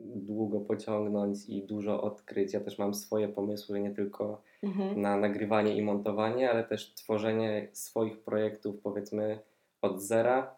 długo 0.00 0.60
pociągnąć 0.60 1.48
i 1.48 1.62
dużo 1.62 2.02
odkryć. 2.02 2.52
Ja 2.52 2.60
też 2.60 2.78
mam 2.78 2.94
swoje 2.94 3.28
pomysły, 3.28 3.80
nie 3.80 3.90
tylko 3.90 4.42
Mhm. 4.62 5.00
na 5.00 5.16
nagrywanie 5.16 5.76
i 5.76 5.82
montowanie, 5.82 6.50
ale 6.50 6.64
też 6.64 6.94
tworzenie 6.94 7.68
swoich 7.72 8.18
projektów, 8.20 8.76
powiedzmy, 8.82 9.38
od 9.82 10.00
zera, 10.02 10.54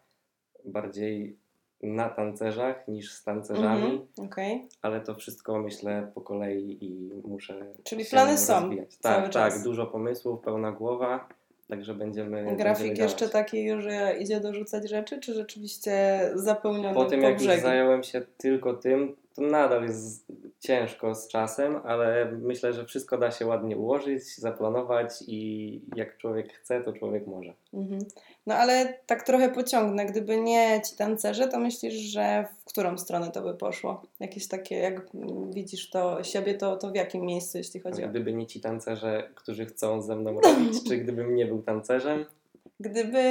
bardziej 0.65 1.37
na 1.83 2.09
tancerzach 2.09 2.87
niż 2.87 3.11
z 3.13 3.23
tancerzami, 3.23 3.83
Mhm. 3.85 4.29
Okej. 4.31 4.67
ale 4.81 5.01
to 5.01 5.15
wszystko 5.15 5.59
myślę 5.59 6.11
po 6.15 6.21
kolei 6.21 6.77
i 6.85 7.11
muszę. 7.27 7.65
Czyli 7.83 8.05
plany 8.05 8.37
są 8.37 8.59
rozwijać. 8.61 8.95
cały 8.95 9.21
Tak, 9.23 9.31
czas. 9.31 9.53
tak, 9.53 9.63
dużo 9.63 9.85
pomysłów, 9.87 10.41
pełna 10.41 10.71
głowa, 10.71 11.27
także 11.67 11.93
będziemy. 11.93 12.55
Grafik 12.55 12.87
będziemy 12.87 13.07
jeszcze 13.07 13.29
taki, 13.29 13.81
że 13.81 14.15
idzie 14.19 14.39
dorzucać 14.39 14.89
rzeczy, 14.89 15.19
czy 15.19 15.33
rzeczywiście 15.33 16.19
zapełniony 16.35 16.95
Po 16.95 17.05
tym, 17.05 17.21
jak 17.21 17.41
już 17.41 17.61
zająłem 17.61 18.03
się 18.03 18.21
tylko 18.37 18.73
tym, 18.73 19.15
to 19.35 19.41
nadal 19.41 19.83
jest 19.83 20.25
ciężko 20.67 21.15
z 21.15 21.27
czasem, 21.27 21.79
ale 21.83 22.31
myślę, 22.31 22.73
że 22.73 22.85
wszystko 22.85 23.17
da 23.17 23.31
się 23.31 23.45
ładnie 23.45 23.77
ułożyć, 23.77 24.37
zaplanować 24.37 25.23
i 25.27 25.81
jak 25.95 26.17
człowiek 26.17 26.53
chce, 26.53 26.81
to 26.81 26.93
człowiek 26.93 27.27
może. 27.27 27.53
Mhm. 27.73 28.01
No 28.47 28.55
ale 28.55 28.99
tak 29.05 29.23
trochę 29.23 29.49
pociągnę. 29.49 30.05
Gdyby 30.05 30.41
nie 30.41 30.81
ci 30.89 30.95
tancerze, 30.95 31.47
to 31.47 31.59
myślisz, 31.59 31.93
że 31.93 32.45
w 32.59 32.65
którą 32.65 32.97
stronę 32.97 33.31
to 33.31 33.41
by 33.41 33.53
poszło? 33.53 34.01
Jakieś 34.19 34.47
takie, 34.47 34.75
jak 34.75 35.01
widzisz 35.49 35.89
to 35.89 36.23
siebie, 36.23 36.53
to, 36.53 36.77
to 36.77 36.91
w 36.91 36.95
jakim 36.95 37.25
miejscu, 37.25 37.57
jeśli 37.57 37.79
chodzi 37.79 38.03
o... 38.03 38.09
Gdyby 38.09 38.33
nie 38.33 38.47
ci 38.47 38.61
tancerze, 38.61 39.29
którzy 39.35 39.65
chcą 39.65 40.01
ze 40.01 40.15
mną 40.15 40.41
robić, 40.41 40.83
czy 40.87 40.97
gdybym 40.97 41.35
nie 41.35 41.45
był 41.45 41.61
tancerzem, 41.61 42.25
Gdyby 42.79 43.23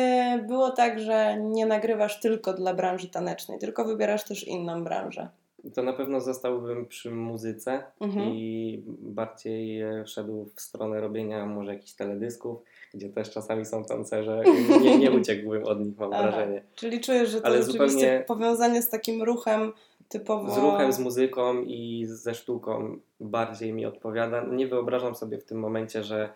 było 0.47 0.71
tak, 0.71 1.01
że 1.01 1.37
nie 1.41 1.67
nagrywasz 1.67 2.21
tylko 2.21 2.53
dla 2.53 2.75
branży 2.75 3.09
tanecznej, 3.09 3.59
tylko 3.59 3.85
wybierasz 3.85 4.25
też 4.25 4.45
inną 4.45 4.85
branżę. 4.85 5.29
To 5.75 5.83
na 5.83 5.93
pewno 5.93 6.21
zostałbym 6.21 6.87
przy 6.87 7.11
muzyce 7.11 7.83
Mhm. 8.01 8.29
i 8.35 8.83
bardziej 9.01 9.81
e, 9.83 10.07
szedł 10.07 10.49
w 10.55 10.61
stronę 10.61 11.01
robienia 11.01 11.47
może 11.47 11.73
jakichś 11.75 11.93
teledysków, 11.93 12.59
gdzie 12.95 13.09
też 13.09 13.31
czasami 13.31 13.65
są 13.67 13.85
tancerze. 13.85 14.43
Nie, 14.83 14.99
nie 14.99 15.11
uciekłbym 15.11 15.65
od 15.65 15.81
nich, 15.81 15.99
mam 15.99 16.13
Aha. 16.13 16.23
wrażenie. 16.23 16.63
Czyli 16.75 17.01
czujesz, 17.01 17.29
że 17.31 17.41
to 17.41 17.47
Ale 17.47 17.63
rzeczywiście 17.63 17.99
zupełnie- 17.99 18.25
powiązanie 18.27 18.83
z 18.83 18.89
takim 18.91 19.23
ruchem 19.23 19.73
typowo... 20.09 20.55
Z 20.55 20.59
ruchem, 20.59 20.93
z 20.93 20.99
muzyką 20.99 21.63
i 21.63 22.05
ze 22.09 22.35
sztuką 22.35 22.97
bardziej 23.21 23.73
mi 23.73 23.87
odpowiada. 23.87 24.45
Nie 24.45 24.67
wyobrażam 24.67 25.15
sobie 25.15 25.39
w 25.39 25.45
tym 25.45 25.59
momencie, 25.59 26.03
że 26.03 26.29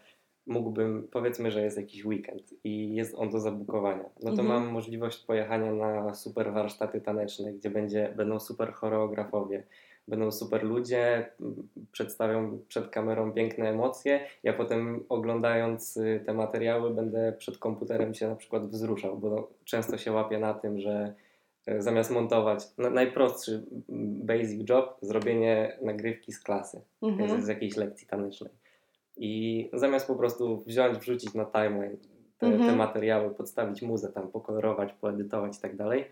mógłbym, 0.48 1.08
powiedzmy, 1.12 1.50
że 1.50 1.62
jest 1.62 1.76
jakiś 1.76 2.04
weekend 2.04 2.54
i 2.64 2.94
jest 2.94 3.14
on 3.14 3.30
do 3.30 3.40
zabukowania. 3.40 4.04
No 4.22 4.32
to 4.36 4.42
Mhm. 4.42 4.48
mam 4.48 4.72
możliwość 4.72 5.24
pojechania 5.24 5.72
na 5.72 6.14
super 6.14 6.52
warsztaty 6.52 7.00
taneczne, 7.00 7.52
gdzie 7.52 7.70
będzie, 7.70 8.12
będą 8.16 8.40
super 8.40 8.72
choreografowie, 8.72 9.62
będą 10.08 10.30
super 10.30 10.64
ludzie, 10.64 11.30
przedstawią 11.92 12.58
przed 12.68 12.88
kamerą 12.88 13.32
piękne 13.32 13.68
emocje. 13.70 14.20
Ja 14.42 14.52
potem 14.52 15.04
oglądając 15.08 15.96
y, 15.96 16.22
te 16.26 16.34
materiały 16.34 16.94
będę 16.94 17.32
przed 17.38 17.58
komputerem 17.58 18.14
się 18.14 18.28
na 18.28 18.36
przykład 18.36 18.66
wzruszał, 18.66 19.18
bo 19.18 19.50
często 19.64 19.98
się 19.98 20.12
łapię 20.12 20.38
na 20.38 20.54
tym, 20.54 20.80
że 20.80 21.14
e, 21.66 21.82
zamiast 21.82 22.10
montować 22.10 22.76
na, 22.78 22.90
najprostszy 22.90 23.62
basic 24.24 24.68
job, 24.70 24.96
zrobienie 25.02 25.78
nagrywki 25.82 26.32
z 26.32 26.40
klasy, 26.40 26.80
Mhm. 27.02 27.40
z, 27.40 27.44
z 27.44 27.48
jakiejś 27.48 27.76
lekcji 27.76 28.06
tanecznej. 28.06 28.50
I 29.18 29.70
zamiast 29.72 30.06
po 30.06 30.16
prostu 30.16 30.56
wziąć, 30.66 30.98
wrzucić 30.98 31.34
na 31.34 31.44
timeline 31.44 31.96
te, 32.38 32.46
Mhm. 32.46 32.70
te 32.70 32.76
materiały, 32.76 33.34
podstawić 33.34 33.82
muzę 33.82 34.12
tam, 34.12 34.28
pokolorować, 34.28 34.92
poedytować 34.92 35.58
i 35.58 35.60
tak 35.60 35.76
dalej, 35.76 36.04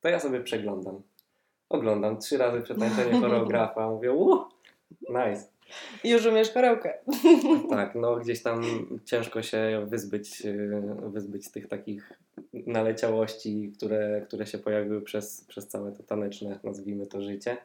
to 0.00 0.08
ja 0.08 0.20
sobie 0.20 0.40
przeglądam. 0.40 1.02
Oglądam 1.68 2.18
trzy 2.18 2.38
razy 2.38 2.60
przetańczenie 2.60 3.12
choreografa, 3.20 3.90
mówię, 3.90 4.12
uuu, 4.12 4.44
nice. 5.08 5.48
Już 6.04 6.26
umiesz 6.26 6.50
perełkę. 6.50 6.94
Tak, 7.70 7.94
no 7.94 8.16
gdzieś 8.16 8.42
tam 8.42 8.62
ciężko 9.04 9.42
się 9.42 9.86
wyzbyć, 9.88 10.46
y, 10.46 10.82
wyzbyć 11.06 11.50
tych 11.50 11.68
takich 11.68 12.12
naleciałości, 12.52 13.72
które, 13.76 14.20
które 14.20 14.46
się 14.46 14.58
pojawiły 14.58 15.02
przez, 15.02 15.44
przez 15.44 15.68
całe 15.68 15.92
to 15.92 16.02
taneczne, 16.02 16.58
nazwijmy 16.64 17.06
to, 17.06 17.22
życie. 17.22 17.56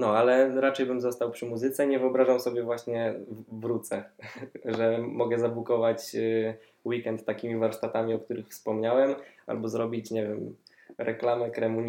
No, 0.00 0.16
ale 0.16 0.60
raczej 0.60 0.86
bym 0.86 1.00
został 1.00 1.30
przy 1.30 1.46
muzyce. 1.46 1.86
Nie 1.86 1.98
wyobrażam 1.98 2.40
sobie 2.40 2.62
właśnie, 2.62 3.14
wrócę, 3.52 4.04
że 4.78 4.98
mogę 4.98 5.38
zabukować 5.38 6.14
y, 6.14 6.54
weekend 6.84 7.24
takimi 7.24 7.56
warsztatami, 7.56 8.14
o 8.14 8.18
których 8.18 8.48
wspomniałem, 8.48 9.14
albo 9.46 9.68
zrobić, 9.68 10.10
nie 10.10 10.22
wiem, 10.22 10.56
reklamę 10.98 11.50
kremu 11.50 11.80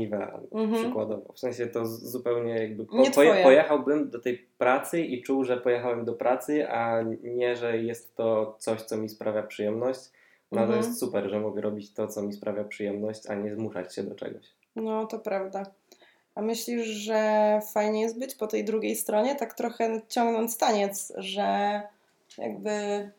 Mhm. 0.51 0.83
przykładowo. 0.83 1.33
W 1.33 1.39
sensie 1.39 1.67
to 1.67 1.85
zupełnie 1.85 2.53
jakby 2.57 2.85
po, 2.85 3.03
pojechałbym 3.43 4.09
do 4.09 4.19
tej 4.19 4.37
pracy 4.57 5.01
i 5.01 5.23
czuł, 5.23 5.43
że 5.43 5.57
pojechałem 5.57 6.05
do 6.05 6.13
pracy, 6.13 6.69
a 6.69 7.01
nie, 7.23 7.55
że 7.55 7.77
jest 7.77 8.15
to 8.15 8.55
coś, 8.59 8.81
co 8.81 8.97
mi 8.97 9.09
sprawia 9.09 9.43
przyjemność. 9.43 9.99
No 10.51 10.61
Mhm. 10.61 10.69
to 10.81 10.87
jest 10.87 10.99
super, 10.99 11.29
że 11.29 11.39
mogę 11.39 11.61
robić 11.61 11.93
to, 11.93 12.07
co 12.07 12.21
mi 12.21 12.33
sprawia 12.33 12.63
przyjemność, 12.63 13.27
a 13.29 13.35
nie 13.35 13.55
zmuszać 13.55 13.95
się 13.95 14.03
do 14.03 14.15
czegoś. 14.15 14.45
No, 14.75 15.05
to 15.05 15.19
prawda. 15.19 15.63
A 16.35 16.41
myślisz, 16.41 16.87
że 16.87 17.59
fajnie 17.73 18.01
jest 18.01 18.19
być 18.19 18.35
po 18.35 18.47
tej 18.47 18.65
drugiej 18.65 18.95
stronie, 18.95 19.35
tak 19.35 19.53
trochę 19.53 20.01
ciągnąc 20.09 20.57
taniec, 20.57 21.13
że 21.17 21.81
jakby 22.37 22.71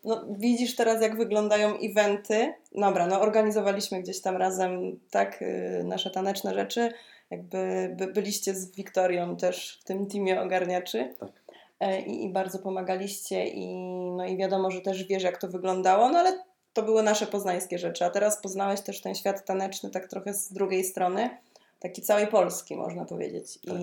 no, 0.05 0.25
widzisz 0.31 0.77
teraz, 0.77 1.03
jak 1.03 1.17
wyglądają 1.17 1.79
eventy. 1.79 2.55
Dobra, 2.75 3.07
no 3.07 3.21
organizowaliśmy 3.21 4.03
gdzieś 4.03 4.21
tam 4.21 4.37
razem, 4.37 5.01
tak, 5.11 5.43
y, 5.43 5.85
nasze 5.85 6.11
taneczne 6.11 6.55
rzeczy. 6.55 6.93
Jakby 7.31 7.91
by, 7.97 8.07
byliście 8.07 8.55
z 8.55 8.77
Wiktorią 8.77 9.37
też 9.37 9.79
w 9.81 9.85
tym 9.85 10.07
teamie 10.07 10.41
ogarniaczy. 10.41 11.15
Tak. 11.21 11.31
E, 11.81 12.01
I, 12.01 12.25
I 12.25 12.33
bardzo 12.33 12.59
pomagaliście 12.59 13.47
i, 13.47 13.77
no 14.17 14.27
i 14.27 14.37
wiadomo, 14.37 14.71
że 14.71 14.81
też 14.81 15.05
wiesz, 15.05 15.23
jak 15.23 15.39
to 15.39 15.49
wyglądało, 15.49 16.09
no 16.09 16.19
ale 16.19 16.45
to 16.73 16.83
były 16.83 17.03
nasze 17.03 17.27
poznańskie 17.27 17.79
rzeczy, 17.79 18.05
a 18.05 18.11
teraz 18.11 18.43
poznałeś 18.43 18.81
też 18.81 19.01
ten 19.01 19.15
świat 19.15 19.45
taneczny 19.45 19.91
tak 19.91 20.09
trochę 20.09 20.35
z 20.35 20.53
drugiej 20.53 20.85
strony, 20.85 21.31
taki 21.83 22.03
całej 22.03 22.27
Polski 22.27 22.77
można 22.77 23.05
powiedzieć. 23.05 23.59
Tak. 23.67 23.77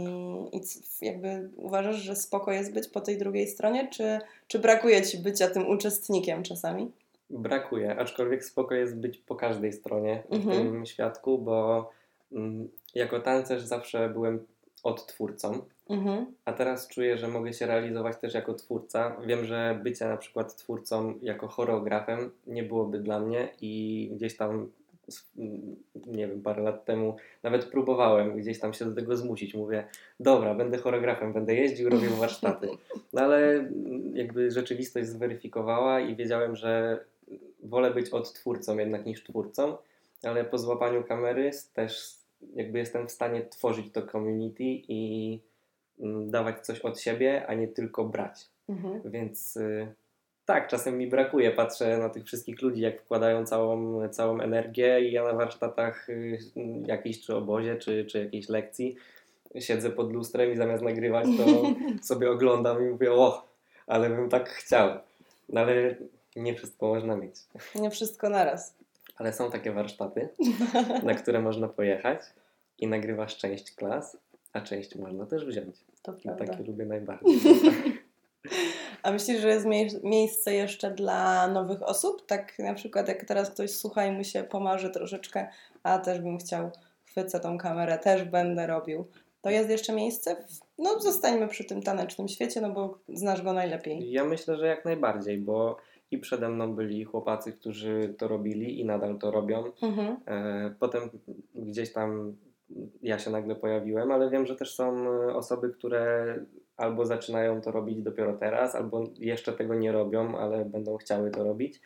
I, 0.51 0.58
I 0.58 1.06
jakby 1.06 1.50
uważasz, 1.58 1.96
że 1.96 2.15
spoko 2.15 2.51
jest 2.51 2.74
być 2.74 2.88
po 2.88 3.01
tej 3.01 3.18
drugiej 3.18 3.48
stronie, 3.48 3.88
czy, 3.91 4.20
czy 4.48 4.60
brakuje 4.60 5.01
Ci 5.01 5.18
bycia 5.18 5.48
tym 5.48 5.68
uczestnikiem 5.70 6.44
czasami? 6.44 6.91
Brakuje, 7.29 7.96
aczkolwiek 8.00 8.46
spoko 8.46 8.75
jest 8.75 8.96
być 8.98 9.18
po 9.18 9.36
każdej 9.36 9.74
stronie 9.74 10.24
w 10.29 10.34
Mhm. 10.34 10.58
tym 10.58 10.86
świadku, 10.86 11.38
bo 11.38 11.89
mm, 12.32 12.70
jako 12.96 13.20
tancerz 13.20 13.63
zawsze 13.63 14.10
byłem 14.10 14.46
odtwórcą, 14.84 15.62
Mhm. 15.89 16.25
a 16.46 16.53
teraz 16.53 16.88
czuję, 16.88 17.18
że 17.18 17.27
mogę 17.27 17.53
się 17.53 17.65
realizować 17.65 18.18
też 18.18 18.34
jako 18.34 18.53
twórca. 18.53 19.15
Wiem, 19.25 19.46
że 19.46 19.79
bycie 19.84 20.06
na 20.06 20.18
przykład 20.18 20.56
twórcą 20.56 21.13
jako 21.22 21.48
choreografem 21.48 22.32
nie 22.48 22.63
byłoby 22.63 23.00
dla 23.00 23.20
mnie 23.20 23.50
i 23.62 24.10
gdzieś 24.15 24.38
tam, 24.38 24.72
nie 26.06 26.28
wiem, 26.28 26.42
parę 26.42 26.63
lat 26.63 26.86
temu 26.86 27.16
nawet 27.44 27.66
próbowałem 27.66 28.38
gdzieś 28.38 28.60
tam 28.60 28.74
się 28.74 28.86
do 28.86 28.96
tego 28.96 29.18
zmusić. 29.18 29.54
Mówię, 29.54 29.88
dobra, 30.20 30.56
będę 30.56 30.78
choreografem, 30.78 31.34
będę 31.34 31.56
jeździł, 31.56 31.89
robił 31.89 32.10
warsztaty. 32.10 32.68
No 33.13 33.22
ale 33.22 33.51
mm, 33.51 34.16
jakby 34.16 34.51
rzeczywistość 34.51 35.08
zweryfikowała 35.08 36.00
i 36.00 36.16
wiedziałem, 36.16 36.56
że 36.56 37.00
wolę 37.63 37.92
być 37.92 38.10
odtwórcą 38.10 38.78
jednak 38.78 39.06
niż 39.06 39.24
twórcą, 39.24 39.78
ale 40.24 40.46
po 40.46 40.58
złapaniu 40.58 41.04
kamery 41.04 41.51
też 41.74 42.20
jakby 42.56 42.80
jestem 42.80 43.08
w 43.08 43.12
stanie 43.12 43.46
tworzyć 43.46 43.92
to 43.94 44.08
community 44.08 44.63
i 44.63 45.39
mm, 46.00 46.32
dawać 46.32 46.66
coś 46.66 46.80
od 46.80 47.00
siebie, 47.00 47.48
a 47.48 47.54
nie 47.54 47.68
tylko 47.68 48.06
brać. 48.06 48.50
Mhm. 48.70 49.01
Więc 49.06 49.58
y, 49.58 49.94
tak, 50.50 50.68
czasem 50.68 50.98
mi 50.98 51.08
brakuje. 51.08 51.51
Patrzę 51.51 51.98
na 51.98 52.10
tych 52.10 52.25
wszystkich 52.25 52.62
ludzi, 52.62 52.82
jak 52.82 53.01
wkładają 53.01 53.46
całą, 53.46 54.10
całą 54.10 54.39
energię 54.39 55.01
i 55.01 55.12
ja 55.12 55.24
na 55.24 55.34
warsztatach 55.34 56.10
y, 56.10 56.39
jakiejś 56.86 57.22
czy 57.22 57.36
obozie, 57.36 57.75
czy, 57.75 58.06
czy 58.06 58.20
jakiejś 58.20 58.50
lekcji 58.50 58.96
siedzę 59.60 59.89
pod 59.89 60.13
lustrem 60.13 60.53
i 60.53 60.56
zamiast 60.56 60.84
nagrywać 60.84 61.25
to 61.38 61.46
sobie 62.13 62.32
oglądam 62.32 62.86
i 62.86 62.89
mówię, 62.89 63.13
o, 63.13 63.48
ale 63.88 64.10
bym 64.10 64.29
tak 64.29 64.50
chciał. 64.50 64.89
No 65.50 65.62
ale 65.62 65.96
nie 66.36 66.56
wszystko 66.56 66.88
można 66.88 67.15
mieć. 67.15 67.36
Nie 67.75 67.89
wszystko 67.89 68.29
naraz. 68.29 68.75
Ale 69.18 69.34
są 69.34 69.51
takie 69.51 69.72
warsztaty, 69.72 70.29
na 71.03 71.13
które 71.13 71.41
można 71.41 71.68
pojechać 71.68 72.22
i 72.79 72.88
nagrywasz 72.88 73.38
część 73.38 73.75
klas, 73.75 74.18
a 74.53 74.62
część 74.62 74.96
można 74.96 75.25
też 75.25 75.46
wziąć. 75.46 75.75
To 76.01 76.13
I 76.13 76.22
prawda. 76.22 76.46
takie 76.46 76.63
lubię 76.63 76.86
najbardziej. 76.86 77.39
A 79.03 79.12
myślisz, 79.12 79.41
że 79.41 79.48
jest 79.50 79.65
mie- 79.65 80.00
miejsce 80.03 80.53
jeszcze 80.53 80.91
dla 80.91 81.48
nowych 81.48 81.84
osób? 81.84 82.25
Tak 82.25 82.60
na 82.60 82.74
przykład 82.74 83.08
jak 83.08 83.25
teraz 83.25 83.50
ktoś 83.50 83.72
słucha 83.72 84.06
i 84.06 84.12
mu 84.12 84.24
się 84.24 84.44
pomarzy 84.44 84.89
troszeczkę, 84.89 85.47
a 85.84 86.00
też 86.00 86.19
bym 86.19 86.38
chciał, 86.38 86.71
chwycę 87.06 87.39
tą 87.39 87.58
kamerę, 87.58 87.97
też 87.97 88.24
będę 88.24 88.67
robił. 88.67 89.06
To 89.41 89.50
jest 89.50 89.69
jeszcze 89.69 89.93
miejsce? 89.93 90.36
No 90.78 91.00
zostańmy 91.00 91.47
przy 91.47 91.63
tym 91.63 91.82
tanecznym 91.82 92.28
świecie, 92.28 92.62
no 92.62 92.69
bo 92.69 92.97
znasz 93.10 93.41
go 93.41 93.54
najlepiej. 93.54 94.12
Ja 94.12 94.26
myślę, 94.26 94.58
że 94.58 94.67
jak 94.67 94.86
najbardziej, 94.86 95.38
bo 95.38 95.78
i 96.12 96.17
przede 96.17 96.50
mną 96.50 96.76
byli 96.76 97.04
chłopacy, 97.04 97.54
którzy 97.54 98.15
to 98.17 98.28
robili 98.28 98.80
i 98.80 98.86
nadal 98.86 99.17
to 99.17 99.32
robią. 99.32 99.63
Mhm. 99.82 100.17
E, 100.28 100.76
Potem 100.80 101.02
gdzieś 101.56 101.93
tam 101.93 102.36
ja 103.02 103.19
się 103.19 103.32
nagle 103.32 103.56
pojawiłem, 103.56 104.12
ale 104.12 104.30
wiem, 104.30 104.45
że 104.45 104.56
też 104.56 104.76
są 104.76 104.95
e, 105.12 105.36
osoby, 105.36 105.69
które 105.69 106.36
albo 106.80 107.06
zaczynają 107.06 107.62
to 107.62 107.72
robić 107.72 108.02
dopiero 108.02 108.34
teraz, 108.34 108.76
albo 108.76 109.04
jeszcze 109.18 109.54
tego 109.54 109.76
nie 109.76 109.92
robią, 109.92 110.38
ale 110.38 110.65
będą 110.65 110.98
chciały 110.98 111.32
to 111.32 111.44
robić. 111.44 111.82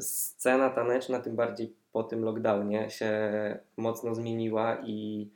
Scena 0.00 0.70
taneczna, 0.70 1.20
tym 1.20 1.36
bardziej 1.36 1.74
po 1.92 2.02
tym 2.02 2.24
lockdownie, 2.24 2.90
się 2.90 3.12
mocno 3.76 4.14
zmieniła 4.14 4.82
i 4.86 5.30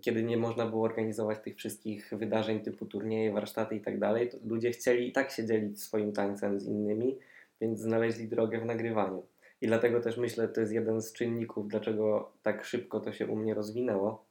kiedy 0.00 0.22
nie 0.22 0.36
można 0.36 0.66
było 0.66 0.84
organizować 0.84 1.38
tych 1.38 1.56
wszystkich 1.56 2.10
wydarzeń 2.12 2.60
typu 2.60 2.86
turnieje, 2.86 3.32
warsztaty 3.32 3.76
i 3.76 3.80
tak 3.80 3.98
dalej, 3.98 4.30
ludzie 4.44 4.70
chcieli 4.70 5.08
i 5.08 5.12
tak 5.12 5.30
się 5.30 5.46
dzielić 5.46 5.82
swoim 5.82 6.12
tańcem 6.12 6.60
z 6.60 6.66
innymi, 6.66 7.18
więc 7.60 7.80
znaleźli 7.80 8.28
drogę 8.28 8.60
w 8.60 8.64
nagrywaniu. 8.64 9.22
I 9.60 9.66
dlatego 9.66 10.00
też 10.00 10.16
myślę, 10.16 10.48
to 10.48 10.60
jest 10.60 10.72
jeden 10.72 11.02
z 11.02 11.12
czynników, 11.12 11.68
dlaczego 11.68 12.32
tak 12.42 12.64
szybko 12.64 13.00
to 13.00 13.12
się 13.12 13.26
u 13.26 13.36
mnie 13.36 13.54
rozwinęło. 13.54 14.24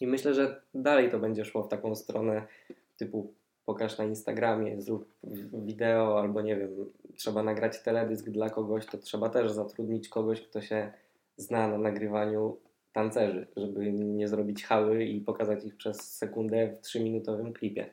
I 0.00 0.06
myślę, 0.06 0.34
że 0.34 0.62
dalej 0.74 1.10
to 1.10 1.18
będzie 1.18 1.44
szło 1.44 1.62
w 1.62 1.68
taką 1.68 1.94
stronę 1.94 2.46
typu 3.00 3.34
pokaż 3.64 3.98
na 3.98 4.04
Instagramie, 4.04 4.80
zrób 4.80 5.08
wideo, 5.52 6.20
albo 6.20 6.42
nie 6.42 6.56
wiem, 6.56 6.70
trzeba 7.16 7.42
nagrać 7.42 7.82
teledysk 7.82 8.30
dla 8.30 8.50
kogoś, 8.50 8.86
to 8.86 8.98
trzeba 8.98 9.28
też 9.28 9.52
zatrudnić 9.52 10.08
kogoś, 10.08 10.40
kto 10.40 10.60
się 10.60 10.92
zna 11.36 11.68
na 11.68 11.78
nagrywaniu 11.78 12.56
tancerzy, 12.92 13.46
żeby 13.56 13.92
nie 13.92 14.28
zrobić 14.28 14.64
hały 14.64 15.04
i 15.04 15.20
pokazać 15.20 15.64
ich 15.64 15.76
przez 15.76 16.16
sekundę 16.16 16.72
w 16.72 16.80
trzyminutowym 16.80 17.52
klipie. 17.52 17.90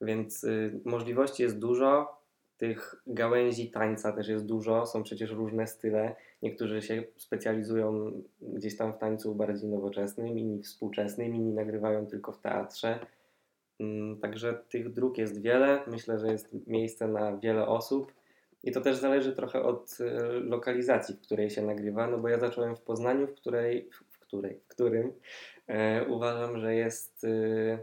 Więc 0.00 0.44
y, 0.44 0.80
możliwości 0.84 1.42
jest 1.42 1.58
dużo, 1.58 2.20
tych 2.60 3.02
gałęzi 3.06 3.70
tańca 3.70 4.12
też 4.12 4.28
jest 4.28 4.46
dużo, 4.46 4.86
są 4.86 5.02
przecież 5.02 5.30
różne 5.30 5.66
style. 5.66 6.16
Niektórzy 6.42 6.82
się 6.82 7.02
specjalizują 7.16 8.12
gdzieś 8.42 8.76
tam 8.76 8.92
w 8.92 8.98
tańcu 8.98 9.34
bardziej 9.34 9.70
nowoczesnym, 9.70 10.38
inni 10.38 10.62
współczesnym, 10.62 11.34
inni 11.34 11.52
nagrywają 11.52 12.06
tylko 12.06 12.32
w 12.32 12.40
teatrze. 12.40 12.98
Mm, 13.80 14.20
Także 14.20 14.54
tych 14.68 14.92
dróg 14.92 15.18
jest 15.18 15.42
wiele. 15.42 15.80
Myślę, 15.86 16.18
że 16.18 16.26
jest 16.26 16.66
miejsce 16.66 17.08
na 17.08 17.36
wiele 17.36 17.66
osób. 17.66 18.12
I 18.62 18.72
to 18.72 18.80
też 18.80 18.96
zależy 18.96 19.32
trochę 19.32 19.62
od 19.62 19.98
y, 20.00 20.10
lokalizacji, 20.40 21.14
w 21.14 21.20
której 21.20 21.50
się 21.50 21.62
nagrywa. 21.62 22.06
No 22.06 22.18
bo 22.18 22.28
ja 22.28 22.38
zacząłem 22.38 22.76
w 22.76 22.80
Poznaniu, 22.80 23.26
w 23.26 23.34
której, 23.34 23.90
w 24.10 24.18
której, 24.18 24.60
w 24.64 24.68
którym 24.68 25.12
e, 25.66 26.04
uważam, 26.04 26.60
że 26.60 26.74
jest 26.74 27.24
y, 27.24 27.78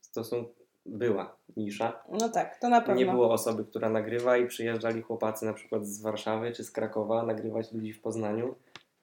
stosunkowo 0.00 0.58
była 0.88 1.36
nisza. 1.56 2.02
No 2.12 2.28
tak, 2.28 2.56
to 2.56 2.68
na 2.68 2.80
pewno. 2.80 2.94
Nie 2.94 3.06
było 3.06 3.32
osoby, 3.32 3.64
która 3.64 3.88
nagrywa 3.90 4.36
i 4.36 4.46
przyjeżdżali 4.46 5.02
chłopacy 5.02 5.46
na 5.46 5.52
przykład 5.52 5.86
z 5.86 6.02
Warszawy 6.02 6.52
czy 6.52 6.64
z 6.64 6.70
Krakowa 6.70 7.22
nagrywać 7.22 7.72
ludzi 7.72 7.92
w 7.92 8.00
Poznaniu. 8.00 8.54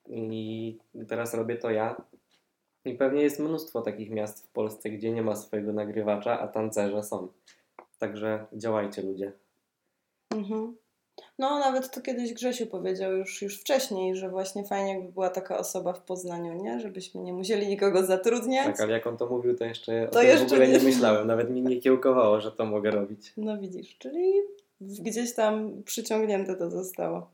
I 0.09 0.77
teraz 1.07 1.33
robię 1.33 1.55
to 1.55 1.71
ja. 1.71 2.01
I 2.85 2.93
pewnie 2.95 3.21
jest 3.21 3.39
mnóstwo 3.39 3.81
takich 3.81 4.09
miast 4.11 4.45
w 4.45 4.47
Polsce, 4.47 4.89
gdzie 4.89 5.11
nie 5.11 5.21
ma 5.21 5.35
swojego 5.35 5.73
nagrywacza, 5.73 6.39
a 6.39 6.47
tancerze 6.47 7.03
są. 7.03 7.27
Także 7.99 8.45
działajcie 8.53 9.01
ludzie. 9.01 9.31
Mhm. 10.31 10.75
No, 11.39 11.59
nawet 11.59 11.91
to 11.91 12.01
kiedyś 12.01 12.33
Grzesiu 12.33 12.67
powiedział 12.67 13.11
już, 13.17 13.41
już 13.41 13.61
wcześniej, 13.61 14.15
że 14.15 14.29
właśnie 14.29 14.63
fajnie 14.63 14.93
jakby 14.93 15.11
była 15.11 15.29
taka 15.29 15.57
osoba 15.57 15.93
w 15.93 16.01
Poznaniu, 16.01 16.53
nie? 16.63 16.79
Żebyśmy 16.79 17.21
nie 17.21 17.33
musieli 17.33 17.67
nikogo 17.67 18.05
zatrudniać. 18.05 18.65
Tak, 18.65 18.81
ale 18.81 18.93
jak 18.93 19.07
on 19.07 19.17
to 19.17 19.27
mówił, 19.27 19.55
to 19.55 19.65
jeszcze 19.65 20.03
o 20.03 20.11
To 20.11 20.19
tym 20.19 20.27
jeszcze 20.29 20.45
w 20.45 20.51
ogóle 20.51 20.67
nie 20.67 20.77
nie- 20.77 20.83
myślałem. 20.83 21.27
Nawet 21.27 21.49
mi 21.49 21.61
nie 21.61 21.79
kiełkowało, 21.81 22.41
że 22.41 22.51
to 22.51 22.65
mogę 22.65 22.91
robić. 22.91 23.33
No 23.37 23.57
widzisz, 23.57 23.97
czyli 23.97 24.33
gdzieś 24.81 25.33
tam 25.35 25.83
przyciągnięte 25.83 26.55
to 26.55 26.69
zostało. 26.69 27.29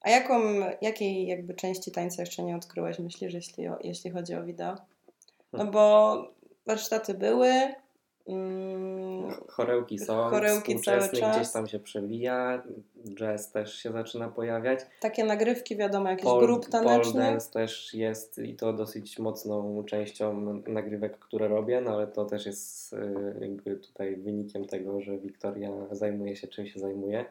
A 0.00 0.10
jaką, 0.10 0.40
jakiej 0.82 1.26
jakby 1.26 1.54
części 1.54 1.90
tańca 1.92 2.22
jeszcze 2.22 2.42
nie 2.42 2.56
odkryłaś, 2.56 2.98
myślisz, 2.98 3.34
jeśli, 3.34 3.68
o, 3.68 3.78
jeśli 3.84 4.10
chodzi 4.10 4.34
o 4.34 4.44
wideo? 4.44 4.76
No 5.52 5.66
bo 5.66 6.16
warsztaty 6.66 7.14
były, 7.14 7.48
mm, 8.28 9.34
Chorełki 9.48 9.98
są, 9.98 10.28
Chorełki 10.30 10.80
cały 10.80 11.08
czas. 11.08 11.36
gdzieś 11.36 11.52
tam 11.52 11.66
się 11.68 11.78
przewija, 11.78 12.62
jazz 13.14 13.52
też 13.52 13.74
się 13.74 13.92
zaczyna 13.92 14.28
pojawiać. 14.28 14.80
takie 15.00 15.24
nagrywki, 15.24 15.76
wiadomo, 15.76 16.08
jakichś 16.08 16.28
Pole- 16.28 16.40
grup 16.46 16.68
Pole 16.68 16.84
tanecznych. 16.84 17.14
dance 17.24 17.52
też 17.52 17.94
jest 17.94 18.38
i 18.38 18.54
to 18.54 18.72
dosyć 18.72 19.18
mocną 19.18 19.84
częścią 19.84 20.40
nagrywek, 20.66 21.18
które 21.18 21.48
robię, 21.48 21.80
no 21.80 21.90
ale 21.94 22.06
to 22.06 22.24
też 22.24 22.46
jest 22.46 22.92
y, 22.92 23.36
jakby 23.40 23.76
tutaj 23.76 24.16
wynikiem 24.16 24.64
tego, 24.64 25.00
że 25.00 25.18
Wiktoria 25.18 25.70
zajmuje 25.90 26.36
się 26.36 26.48
czym 26.48 26.66
się 26.66 26.80
zajmuje. 26.80 27.24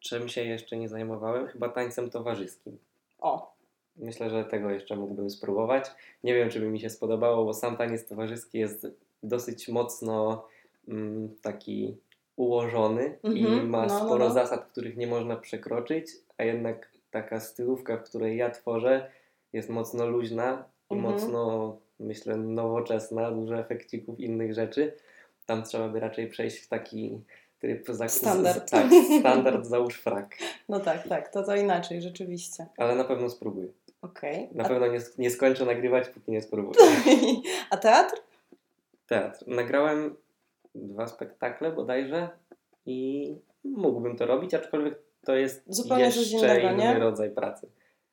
Czym 0.00 0.28
się 0.28 0.44
jeszcze 0.44 0.76
nie 0.76 0.88
zajmowałem? 0.88 1.46
Chyba 1.46 1.68
tańcem 1.68 2.10
towarzyskim. 2.10 2.78
O, 3.20 3.58
Myślę, 3.98 4.30
że 4.30 4.44
tego 4.44 4.70
jeszcze 4.70 4.96
mógłbym 4.96 5.30
spróbować. 5.30 5.84
Nie 6.24 6.34
wiem, 6.34 6.50
czy 6.50 6.60
by 6.60 6.66
mi 6.66 6.80
się 6.80 6.90
spodobało, 6.90 7.44
bo 7.44 7.54
sam 7.54 7.76
taniec 7.76 8.06
towarzyski 8.08 8.58
jest 8.58 8.86
dosyć 9.22 9.68
mocno 9.68 10.44
mm, 10.88 11.36
taki 11.42 11.96
ułożony 12.36 13.18
i 13.22 13.44
Mhm, 13.44 13.70
ma 13.70 13.86
no, 13.86 13.94
no, 13.94 14.06
sporo 14.06 14.28
no. 14.28 14.34
zasad, 14.34 14.64
których 14.72 14.96
nie 14.96 15.06
można 15.06 15.36
przekroczyć, 15.36 16.10
a 16.38 16.44
jednak 16.44 16.92
taka 17.10 17.40
stylówka, 17.40 17.96
w 17.96 18.02
której 18.02 18.36
ja 18.36 18.50
tworzę, 18.50 19.10
jest 19.52 19.68
mocno 19.68 20.06
luźna 20.06 20.64
i 20.90 20.94
Mhm. 20.94 21.12
mocno, 21.14 21.76
myślę, 22.00 22.36
nowoczesna, 22.36 23.30
dużo 23.30 23.58
efekcików 23.58 24.20
innych 24.20 24.54
rzeczy. 24.54 24.92
Tam 25.46 25.62
trzeba 25.62 25.88
by 25.88 26.00
raczej 26.00 26.28
przejść 26.28 26.58
w 26.58 26.68
taki 26.68 27.20
tryb 27.58 27.86
Standard. 28.08 28.68
Z, 28.68 28.70
tak, 28.70 28.86
standard 29.20 29.66
załóż 29.74 30.00
frak. 30.00 30.36
No 30.68 30.80
tak, 30.80 31.08
tak, 31.08 31.28
to 31.28 31.42
to 31.42 31.56
inaczej, 31.56 32.02
rzeczywiście. 32.02 32.66
Ale 32.76 32.94
na 32.94 33.04
pewno 33.04 33.30
spróbuję. 33.30 33.68
Okej. 34.02 34.48
Na 34.52 34.64
pewno 34.64 34.86
nie, 34.86 34.98
nie 35.18 35.30
skończę 35.30 35.64
nagrywać, 35.64 36.08
póki 36.08 36.32
nie 36.32 36.42
spróbuję. 36.42 36.74
A, 37.70 37.74
a 37.74 37.76
teatr? 37.76 38.16
Teatr. 39.06 39.44
Nagrałem 39.46 40.16
dwa 40.74 41.06
spektakle 41.06 41.72
bodajże 41.72 42.28
i 42.86 43.36
mógłbym 43.64 44.16
to 44.16 44.26
robić, 44.26 44.54
aczkolwiek 44.54 44.98
to 45.24 45.36
jest 45.36 45.62
Zupełnie 45.66 46.04
jeszcze 46.04 46.36
innego, 46.36 46.68
inny 46.68 46.84
nie? 46.84 46.98
rodzaj 46.98 47.30
pracy. 47.30 47.68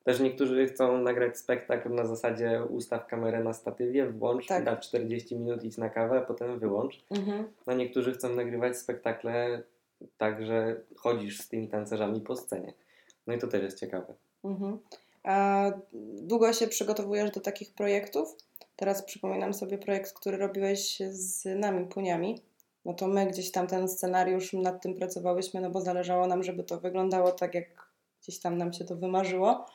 Też 0.06 0.20
niektórzy 0.20 0.68
chcą 0.68 1.02
nagrać 1.02 1.38
spektakl 1.38 1.94
na 1.94 2.06
zasadzie 2.06 2.64
ustaw 2.70 3.08
kamerę 3.08 3.44
na 3.44 3.54
statywie, 3.54 4.10
włącz, 4.12 4.48
Tak. 4.48 4.64
da 4.64 4.78
40 4.78 5.36
minut, 5.36 5.64
idź 5.64 5.78
na 5.78 5.90
kawę, 5.90 6.18
a 6.18 6.22
potem 6.22 6.60
wyłącz. 6.60 7.04
Mhm. 7.12 7.46
A 7.66 7.74
niektórzy 7.74 8.12
chcą 8.12 8.36
nagrywać 8.36 8.78
spektakle 8.78 9.64
tak, 10.18 10.46
że 10.46 10.82
chodzisz 10.98 11.40
z 11.40 11.50
tymi 11.50 11.68
tancerzami 11.68 12.22
po 12.22 12.36
scenie. 12.36 12.74
No 13.28 13.34
i 13.34 13.38
to 13.38 13.48
też 13.48 13.64
jest 13.64 13.80
ciekawe. 13.80 14.14
Mhm. 14.44 14.80
A 15.24 15.72
długo 16.14 16.54
się 16.54 16.68
przygotowujesz 16.68 17.32
do 17.32 17.42
takich 17.42 17.74
projektów? 17.74 18.36
Teraz 18.76 19.04
przypominam 19.04 19.54
sobie 19.54 19.78
projekt, 19.78 20.14
który 20.14 20.38
robiłeś 20.38 21.00
z 21.10 21.60
nami, 21.60 21.86
Puniami. 21.86 22.42
No 22.86 22.94
to 22.94 23.08
my 23.08 23.28
gdzieś 23.28 23.52
tam 23.52 23.68
ten 23.68 23.90
scenariusz 23.90 24.54
nad 24.54 24.82
tym 24.82 24.96
pracowałyśmy, 24.96 25.62
no 25.62 25.70
bo 25.70 25.82
zależało 25.82 26.28
nam, 26.28 26.44
żeby 26.44 26.64
to 26.64 26.80
wyglądało 26.80 27.32
tak, 27.32 27.56
jak 27.56 27.66
gdzieś 28.22 28.40
tam 28.40 28.58
nam 28.58 28.74
się 28.74 28.86
to 28.86 28.96
wymarzyło. 28.96 29.66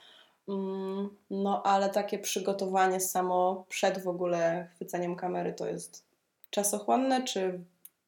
Mm, 0.51 1.09
No 1.31 1.63
ale 1.63 1.89
takie 1.91 2.19
przygotowanie 2.19 3.01
samo 3.01 3.65
przed 3.69 4.03
w 4.03 4.09
ogóle 4.09 4.69
chwyceniem 4.75 5.17
kamery 5.17 5.53
to 5.53 5.67
jest 5.67 6.05
czasochłonne 6.51 7.25
czy 7.25 7.61